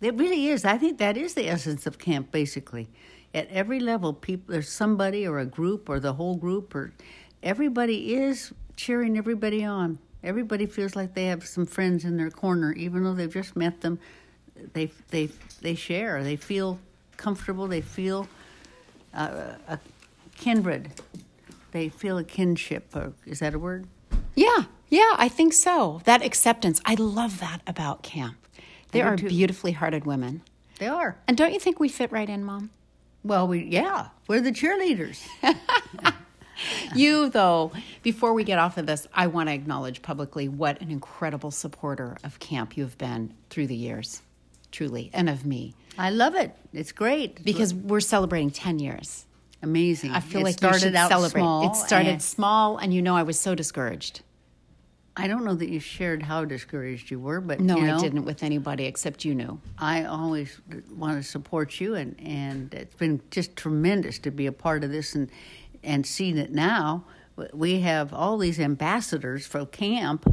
It 0.00 0.14
really 0.16 0.48
is. 0.48 0.64
I 0.64 0.78
think 0.78 0.98
that 0.98 1.16
is 1.16 1.34
the 1.34 1.48
essence 1.48 1.86
of 1.86 1.98
camp, 1.98 2.32
basically. 2.32 2.88
At 3.32 3.48
every 3.50 3.80
level, 3.80 4.12
people 4.12 4.52
there's 4.52 4.68
somebody 4.68 5.26
or 5.26 5.38
a 5.38 5.46
group 5.46 5.88
or 5.88 5.98
the 6.00 6.12
whole 6.12 6.36
group 6.36 6.74
or 6.74 6.92
everybody 7.42 8.14
is 8.14 8.52
cheering 8.76 9.18
everybody 9.18 9.64
on. 9.64 9.98
Everybody 10.22 10.66
feels 10.66 10.96
like 10.96 11.14
they 11.14 11.26
have 11.26 11.46
some 11.46 11.66
friends 11.66 12.04
in 12.04 12.16
their 12.16 12.30
corner, 12.30 12.72
even 12.72 13.04
though 13.04 13.14
they've 13.14 13.32
just 13.32 13.56
met 13.56 13.80
them. 13.80 13.98
They 14.72 14.90
they 15.10 15.30
they 15.60 15.74
share. 15.74 16.22
They 16.22 16.36
feel 16.36 16.78
comfortable. 17.16 17.66
They 17.66 17.80
feel 17.80 18.28
uh, 19.12 19.54
a 19.68 19.78
kindred. 20.36 20.90
They 21.74 21.88
feel 21.88 22.18
a 22.18 22.22
kinship. 22.22 22.94
Is 23.26 23.40
that 23.40 23.52
a 23.52 23.58
word? 23.58 23.88
Yeah, 24.36 24.66
yeah, 24.90 25.14
I 25.16 25.28
think 25.28 25.52
so. 25.52 26.00
That 26.04 26.22
acceptance, 26.22 26.80
I 26.84 26.94
love 26.94 27.40
that 27.40 27.62
about 27.66 28.04
camp. 28.04 28.36
They 28.92 29.02
are 29.02 29.16
too. 29.16 29.26
beautifully 29.26 29.72
hearted 29.72 30.06
women. 30.06 30.42
They 30.78 30.86
are. 30.86 31.18
And 31.26 31.36
don't 31.36 31.52
you 31.52 31.58
think 31.58 31.80
we 31.80 31.88
fit 31.88 32.12
right 32.12 32.28
in, 32.28 32.44
Mom? 32.44 32.70
Well, 33.24 33.48
we 33.48 33.64
yeah, 33.64 34.10
we're 34.28 34.40
the 34.40 34.52
cheerleaders. 34.52 35.26
you 36.94 37.28
though, 37.28 37.72
before 38.04 38.34
we 38.34 38.44
get 38.44 38.60
off 38.60 38.78
of 38.78 38.86
this, 38.86 39.08
I 39.12 39.26
want 39.26 39.48
to 39.48 39.52
acknowledge 39.52 40.00
publicly 40.00 40.46
what 40.46 40.80
an 40.80 40.92
incredible 40.92 41.50
supporter 41.50 42.16
of 42.22 42.38
camp 42.38 42.76
you've 42.76 42.96
been 42.98 43.34
through 43.50 43.66
the 43.66 43.74
years. 43.74 44.22
Truly, 44.70 45.10
and 45.12 45.28
of 45.28 45.44
me. 45.44 45.74
I 45.98 46.10
love 46.10 46.36
it. 46.36 46.56
It's 46.72 46.92
great. 46.92 47.44
Because 47.44 47.74
we're 47.74 47.98
celebrating 47.98 48.52
10 48.52 48.78
years. 48.78 49.26
Amazing. 49.64 50.10
I 50.10 50.20
feel 50.20 50.42
it 50.42 50.44
like 50.44 50.58
started 50.58 50.76
you 50.76 50.88
should 50.88 50.94
out 50.94 51.08
celebrate. 51.08 51.40
Small 51.40 51.70
it 51.70 51.76
started 51.76 52.20
small, 52.20 52.76
and 52.76 52.92
you 52.92 53.00
know 53.00 53.16
I 53.16 53.22
was 53.22 53.40
so 53.40 53.54
discouraged. 53.54 54.20
I 55.16 55.26
don't 55.26 55.44
know 55.44 55.54
that 55.54 55.70
you 55.70 55.80
shared 55.80 56.22
how 56.22 56.44
discouraged 56.44 57.10
you 57.10 57.18
were, 57.18 57.40
but 57.40 57.60
no, 57.60 57.76
you 57.76 57.86
know, 57.86 57.96
I 57.96 58.00
didn't 58.00 58.26
with 58.26 58.42
anybody 58.42 58.84
except 58.84 59.24
you 59.24 59.34
knew. 59.34 59.58
I 59.78 60.04
always 60.04 60.60
want 60.94 61.16
to 61.16 61.22
support 61.22 61.80
you, 61.80 61.94
and 61.94 62.14
and 62.20 62.74
it's 62.74 62.94
been 62.96 63.22
just 63.30 63.56
tremendous 63.56 64.18
to 64.20 64.30
be 64.30 64.44
a 64.46 64.52
part 64.52 64.84
of 64.84 64.90
this 64.90 65.14
and 65.14 65.30
and 65.82 66.04
see 66.04 66.32
that 66.32 66.52
now 66.52 67.06
we 67.54 67.80
have 67.80 68.12
all 68.12 68.36
these 68.36 68.60
ambassadors 68.60 69.46
for 69.46 69.64
camp. 69.64 70.26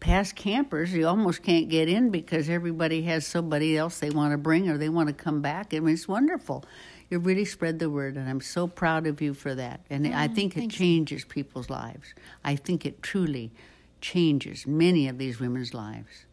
Past 0.00 0.36
campers, 0.36 0.92
you 0.92 1.06
almost 1.06 1.42
can't 1.42 1.70
get 1.70 1.88
in 1.88 2.10
because 2.10 2.50
everybody 2.50 3.02
has 3.02 3.26
somebody 3.26 3.78
else 3.78 4.00
they 4.00 4.10
want 4.10 4.32
to 4.32 4.36
bring 4.36 4.68
or 4.68 4.76
they 4.76 4.90
want 4.90 5.08
to 5.08 5.14
come 5.14 5.40
back. 5.40 5.72
I 5.72 5.80
mean, 5.80 5.94
it's 5.94 6.06
wonderful 6.06 6.66
you 7.14 7.20
really 7.20 7.44
spread 7.44 7.78
the 7.78 7.88
word, 7.88 8.16
and 8.16 8.28
I'm 8.28 8.40
so 8.40 8.66
proud 8.66 9.06
of 9.06 9.22
you 9.22 9.34
for 9.34 9.54
that. 9.54 9.86
And 9.88 10.04
I 10.08 10.26
mm, 10.26 10.34
think 10.34 10.56
it 10.56 10.68
changes 10.68 11.22
you. 11.22 11.28
people's 11.28 11.70
lives. 11.70 12.12
I 12.42 12.56
think 12.56 12.84
it 12.84 13.04
truly 13.04 13.52
changes 14.00 14.66
many 14.66 15.06
of 15.06 15.16
these 15.16 15.38
women's 15.38 15.72
lives. 15.72 16.26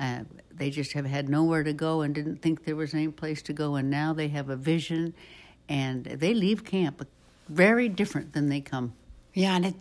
Uh, 0.00 0.24
they 0.52 0.70
just 0.70 0.92
have 0.94 1.06
had 1.06 1.28
nowhere 1.28 1.62
to 1.62 1.72
go 1.72 2.00
and 2.00 2.12
didn't 2.16 2.42
think 2.42 2.64
there 2.64 2.74
was 2.74 2.94
any 2.94 3.06
place 3.06 3.42
to 3.42 3.52
go, 3.52 3.76
and 3.76 3.90
now 3.90 4.12
they 4.12 4.26
have 4.26 4.48
a 4.50 4.56
vision, 4.56 5.14
and 5.68 6.04
they 6.04 6.34
leave 6.34 6.64
camp 6.64 7.06
very 7.48 7.88
different 7.88 8.32
than 8.32 8.48
they 8.48 8.60
come. 8.60 8.94
Yeah, 9.34 9.54
and 9.54 9.66
it, 9.66 9.74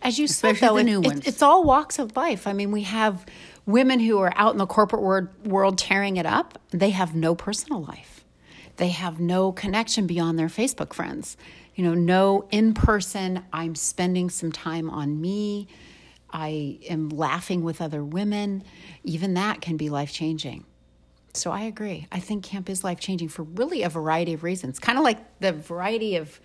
as 0.00 0.18
you 0.18 0.24
Especially 0.24 0.58
said, 0.58 0.68
though, 0.70 0.76
the 0.76 0.84
new 0.84 1.02
it, 1.02 1.06
ones. 1.06 1.20
It, 1.20 1.28
it's 1.28 1.42
all 1.42 1.64
walks 1.64 1.98
of 1.98 2.16
life. 2.16 2.46
I 2.46 2.54
mean, 2.54 2.70
we 2.70 2.84
have 2.84 3.26
women 3.66 4.00
who 4.00 4.18
are 4.20 4.32
out 4.36 4.52
in 4.52 4.58
the 4.58 4.66
corporate 4.66 5.02
world, 5.02 5.28
world 5.44 5.76
tearing 5.76 6.16
it 6.16 6.24
up. 6.24 6.58
They 6.70 6.90
have 6.90 7.14
no 7.14 7.34
personal 7.34 7.82
life 7.82 8.21
they 8.82 8.88
have 8.88 9.20
no 9.20 9.52
connection 9.52 10.08
beyond 10.08 10.36
their 10.36 10.48
Facebook 10.48 10.92
friends. 10.92 11.36
You 11.76 11.84
know, 11.84 11.94
no 11.94 12.48
in 12.50 12.74
person, 12.74 13.44
I'm 13.52 13.76
spending 13.76 14.28
some 14.28 14.50
time 14.50 14.90
on 14.90 15.20
me. 15.20 15.68
I 16.32 16.80
am 16.88 17.08
laughing 17.10 17.62
with 17.62 17.80
other 17.80 18.02
women. 18.02 18.64
Even 19.04 19.34
that 19.34 19.60
can 19.60 19.76
be 19.76 19.88
life 19.88 20.12
changing. 20.12 20.64
So 21.32 21.52
I 21.52 21.60
agree. 21.60 22.08
I 22.10 22.18
think 22.18 22.42
camp 22.42 22.68
is 22.68 22.82
life 22.82 22.98
changing 22.98 23.28
for 23.28 23.44
really 23.44 23.84
a 23.84 23.88
variety 23.88 24.32
of 24.32 24.42
reasons. 24.42 24.80
Kind 24.80 24.98
of 24.98 25.04
like 25.04 25.38
the 25.38 25.52
variety 25.52 26.16
of 26.16 26.40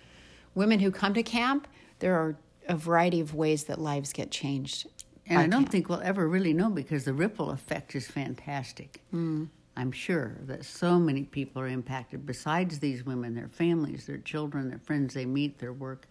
women 0.54 0.78
who 0.78 0.92
come 0.92 1.14
to 1.14 1.24
camp, 1.24 1.66
there 1.98 2.14
are 2.14 2.36
a 2.68 2.76
variety 2.76 3.18
of 3.18 3.34
ways 3.34 3.64
that 3.64 3.80
lives 3.80 4.12
get 4.12 4.30
changed. 4.30 4.86
And 5.26 5.40
I 5.40 5.42
don't 5.48 5.62
camp. 5.62 5.70
think 5.70 5.88
we'll 5.88 6.02
ever 6.02 6.28
really 6.28 6.52
know 6.52 6.70
because 6.70 7.04
the 7.04 7.14
ripple 7.14 7.50
effect 7.50 7.96
is 7.96 8.06
fantastic. 8.06 9.02
Mm. 9.12 9.48
I'm 9.78 9.92
sure 9.92 10.36
that 10.46 10.64
so 10.64 10.98
many 10.98 11.22
people 11.22 11.62
are 11.62 11.68
impacted 11.68 12.26
besides 12.26 12.80
these 12.80 13.06
women, 13.06 13.34
their 13.34 13.48
families, 13.48 14.06
their 14.06 14.18
children, 14.18 14.68
their 14.68 14.80
friends 14.80 15.14
they 15.14 15.24
meet, 15.24 15.58
their 15.58 15.72
work. 15.72 16.06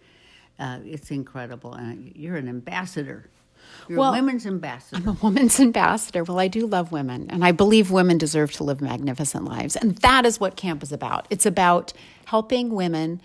Uh, 0.57 0.79
it's 0.85 1.11
incredible. 1.11 1.73
And 1.73 2.13
you're 2.15 2.37
an 2.37 2.47
ambassador. 2.47 3.29
You're 3.89 3.99
Well, 3.99 4.13
a 4.13 4.15
women's 4.15 4.45
ambassador. 4.45 5.01
I'm 5.01 5.09
a 5.09 5.19
woman's 5.21 5.59
ambassador. 5.59 6.23
Well, 6.23 6.39
I 6.39 6.47
do 6.47 6.65
love 6.65 6.93
women, 6.93 7.27
and 7.29 7.43
I 7.43 7.51
believe 7.51 7.91
women 7.91 8.17
deserve 8.17 8.53
to 8.53 8.63
live 8.63 8.81
magnificent 8.81 9.43
lives. 9.45 9.75
And 9.75 9.97
that 9.97 10.25
is 10.25 10.39
what 10.39 10.55
camp 10.55 10.81
is 10.81 10.93
about. 10.93 11.27
It's 11.29 11.45
about 11.45 11.91
helping 12.25 12.69
women 12.69 13.21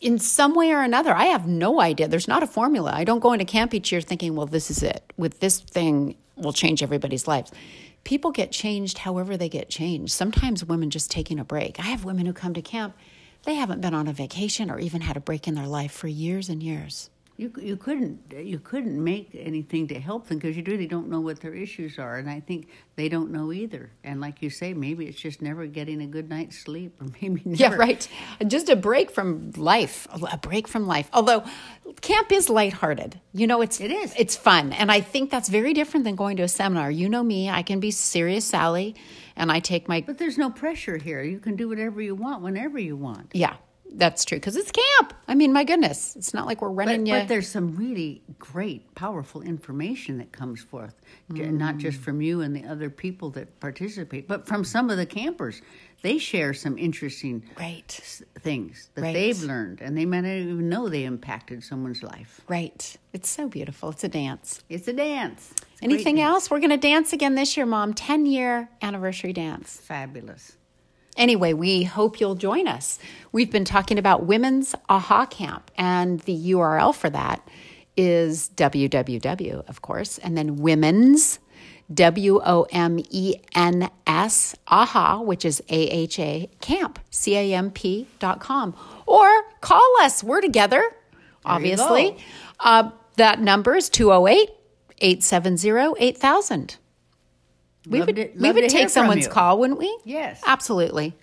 in 0.00 0.18
some 0.18 0.54
way 0.54 0.72
or 0.72 0.82
another. 0.82 1.14
I 1.14 1.26
have 1.26 1.46
no 1.46 1.80
idea. 1.80 2.06
There's 2.08 2.28
not 2.28 2.42
a 2.42 2.46
formula. 2.46 2.92
I 2.94 3.04
don't 3.04 3.20
go 3.20 3.32
into 3.32 3.46
camp 3.46 3.72
each 3.72 3.90
year 3.90 4.02
thinking, 4.02 4.36
well, 4.36 4.46
this 4.46 4.70
is 4.70 4.82
it. 4.82 5.02
With 5.16 5.40
this 5.40 5.60
thing, 5.60 6.16
will 6.36 6.52
change 6.52 6.82
everybody's 6.82 7.26
lives. 7.26 7.50
People 8.04 8.30
get 8.30 8.52
changed 8.52 8.98
however 8.98 9.36
they 9.36 9.48
get 9.48 9.70
changed. 9.70 10.12
Sometimes 10.12 10.64
women 10.64 10.90
just 10.90 11.10
taking 11.10 11.38
a 11.38 11.44
break. 11.44 11.80
I 11.80 11.84
have 11.84 12.04
women 12.04 12.26
who 12.26 12.34
come 12.34 12.54
to 12.54 12.62
camp, 12.62 12.94
they 13.44 13.54
haven't 13.54 13.80
been 13.80 13.94
on 13.94 14.08
a 14.08 14.12
vacation 14.12 14.70
or 14.70 14.78
even 14.78 15.00
had 15.00 15.16
a 15.16 15.20
break 15.20 15.48
in 15.48 15.54
their 15.54 15.66
life 15.66 15.92
for 15.92 16.08
years 16.08 16.48
and 16.48 16.62
years. 16.62 17.10
You 17.36 17.52
you 17.60 17.76
couldn't 17.76 18.32
you 18.32 18.60
couldn't 18.60 19.02
make 19.02 19.30
anything 19.34 19.88
to 19.88 19.98
help 19.98 20.28
them 20.28 20.38
because 20.38 20.56
you 20.56 20.62
really 20.64 20.86
don't 20.86 21.08
know 21.08 21.20
what 21.20 21.40
their 21.40 21.52
issues 21.52 21.98
are, 21.98 22.16
and 22.16 22.30
I 22.30 22.38
think 22.38 22.68
they 22.94 23.08
don't 23.08 23.32
know 23.32 23.52
either. 23.52 23.90
And 24.04 24.20
like 24.20 24.40
you 24.40 24.50
say, 24.50 24.72
maybe 24.72 25.06
it's 25.06 25.18
just 25.18 25.42
never 25.42 25.66
getting 25.66 26.00
a 26.00 26.06
good 26.06 26.28
night's 26.30 26.56
sleep, 26.56 27.00
or 27.00 27.08
maybe 27.20 27.42
never. 27.44 27.60
Yeah, 27.60 27.74
right. 27.74 28.06
Just 28.46 28.68
a 28.68 28.76
break 28.76 29.10
from 29.10 29.50
life, 29.56 30.06
a 30.30 30.38
break 30.38 30.68
from 30.68 30.86
life. 30.86 31.08
Although 31.12 31.42
camp 32.02 32.30
is 32.30 32.48
lighthearted. 32.48 33.20
You 33.32 33.48
know, 33.48 33.62
it's 33.62 33.80
It 33.80 33.90
is. 33.90 34.14
It's 34.16 34.36
fun, 34.36 34.72
and 34.72 34.92
I 34.92 35.00
think 35.00 35.30
that's 35.30 35.48
very 35.48 35.72
different 35.72 36.04
than 36.04 36.14
going 36.14 36.36
to 36.36 36.44
a 36.44 36.48
seminar. 36.48 36.88
You 36.88 37.08
know 37.08 37.24
me; 37.24 37.50
I 37.50 37.62
can 37.64 37.80
be 37.80 37.90
serious, 37.90 38.44
Sally, 38.44 38.94
and 39.34 39.50
I 39.50 39.58
take 39.58 39.88
my 39.88 40.02
But 40.02 40.18
there's 40.18 40.38
no 40.38 40.50
pressure 40.50 40.98
here. 40.98 41.20
You 41.24 41.40
can 41.40 41.56
do 41.56 41.68
whatever 41.68 42.00
you 42.00 42.14
want 42.14 42.42
whenever 42.42 42.78
you 42.78 42.96
want. 42.96 43.30
yeah. 43.34 43.56
That's 43.96 44.24
true 44.24 44.38
because 44.38 44.56
it's 44.56 44.72
camp. 44.72 45.14
I 45.28 45.34
mean, 45.36 45.52
my 45.52 45.62
goodness, 45.64 46.16
it's 46.16 46.34
not 46.34 46.46
like 46.46 46.60
we're 46.60 46.68
running 46.70 47.04
But, 47.04 47.08
you. 47.10 47.14
but 47.20 47.28
there's 47.28 47.48
some 47.48 47.76
really 47.76 48.22
great, 48.40 48.92
powerful 48.96 49.40
information 49.42 50.18
that 50.18 50.32
comes 50.32 50.60
forth, 50.62 50.94
j- 51.32 51.46
not 51.50 51.78
just 51.78 51.98
from 52.00 52.20
you 52.20 52.40
and 52.40 52.56
the 52.56 52.64
other 52.64 52.90
people 52.90 53.30
that 53.30 53.60
participate, 53.60 54.26
but 54.26 54.46
from 54.48 54.64
some 54.64 54.90
of 54.90 54.96
the 54.96 55.06
campers. 55.06 55.62
They 56.02 56.18
share 56.18 56.52
some 56.52 56.76
interesting 56.76 57.44
right, 57.58 57.88
things 58.40 58.90
that 58.94 59.02
Right. 59.02 59.14
they've 59.14 59.42
learned, 59.42 59.80
and 59.80 59.96
they 59.96 60.04
might 60.04 60.20
not 60.22 60.32
even 60.32 60.68
know 60.68 60.88
they 60.90 61.04
impacted 61.04 61.62
someone's 61.64 62.02
life. 62.02 62.40
right. 62.48 62.96
It's 63.14 63.30
so 63.30 63.48
beautiful. 63.48 63.90
It's 63.90 64.02
a 64.04 64.08
dance. 64.08 64.62
It's 64.68 64.88
a 64.88 64.92
dance. 64.92 65.52
It's 65.52 65.80
a 65.82 65.84
Anything 65.84 66.16
dance. 66.16 66.26
else? 66.32 66.50
We're 66.50 66.58
going 66.58 66.70
to 66.70 66.76
dance 66.76 67.12
again 67.12 67.36
this 67.36 67.56
year, 67.56 67.64
Mom. 67.64 67.94
Ten 67.94 68.26
year 68.26 68.68
anniversary 68.82 69.32
dance. 69.32 69.76
Fabulous. 69.80 70.56
Anyway, 71.16 71.52
we 71.52 71.84
hope 71.84 72.20
you'll 72.20 72.34
join 72.34 72.66
us. 72.66 72.98
We've 73.32 73.50
been 73.50 73.64
talking 73.64 73.98
about 73.98 74.26
Women's 74.26 74.74
AHA 74.88 75.26
Camp, 75.26 75.70
and 75.76 76.20
the 76.20 76.52
URL 76.52 76.94
for 76.94 77.10
that 77.10 77.46
is 77.96 78.50
www, 78.56 79.68
of 79.68 79.82
course, 79.82 80.18
and 80.18 80.36
then 80.36 80.56
Women's, 80.56 81.38
W 81.92 82.40
O 82.44 82.66
M 82.72 82.98
E 83.10 83.34
N 83.54 83.90
S, 84.06 84.56
AHA, 84.66 85.20
which 85.22 85.44
is 85.44 85.62
A 85.68 85.86
H 85.88 86.18
A, 86.18 86.48
camp, 86.60 86.98
C 87.10 87.36
A 87.36 87.54
M 87.54 87.70
P 87.70 88.06
dot 88.18 88.40
com. 88.40 88.74
Or 89.06 89.28
call 89.60 89.96
us. 90.00 90.24
We're 90.24 90.40
together, 90.40 90.82
obviously. 91.44 92.10
go. 92.12 92.16
Uh, 92.60 92.90
that 93.16 93.40
number 93.40 93.76
is 93.76 93.88
208 93.88 94.50
870 94.98 95.94
8000. 95.98 96.76
We 97.88 97.98
Love 97.98 98.06
would, 98.06 98.16
to- 98.16 98.30
we 98.38 98.52
would 98.52 98.68
take 98.70 98.88
someone's 98.88 99.26
you. 99.26 99.30
call, 99.30 99.58
wouldn't 99.58 99.78
we? 99.78 99.98
Yes. 100.04 100.42
Absolutely. 100.46 101.14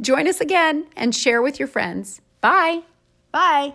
Join 0.00 0.28
us 0.28 0.40
again 0.40 0.86
and 0.96 1.14
share 1.14 1.40
with 1.42 1.58
your 1.58 1.68
friends. 1.68 2.20
Bye. 2.40 2.80
Bye. 3.32 3.74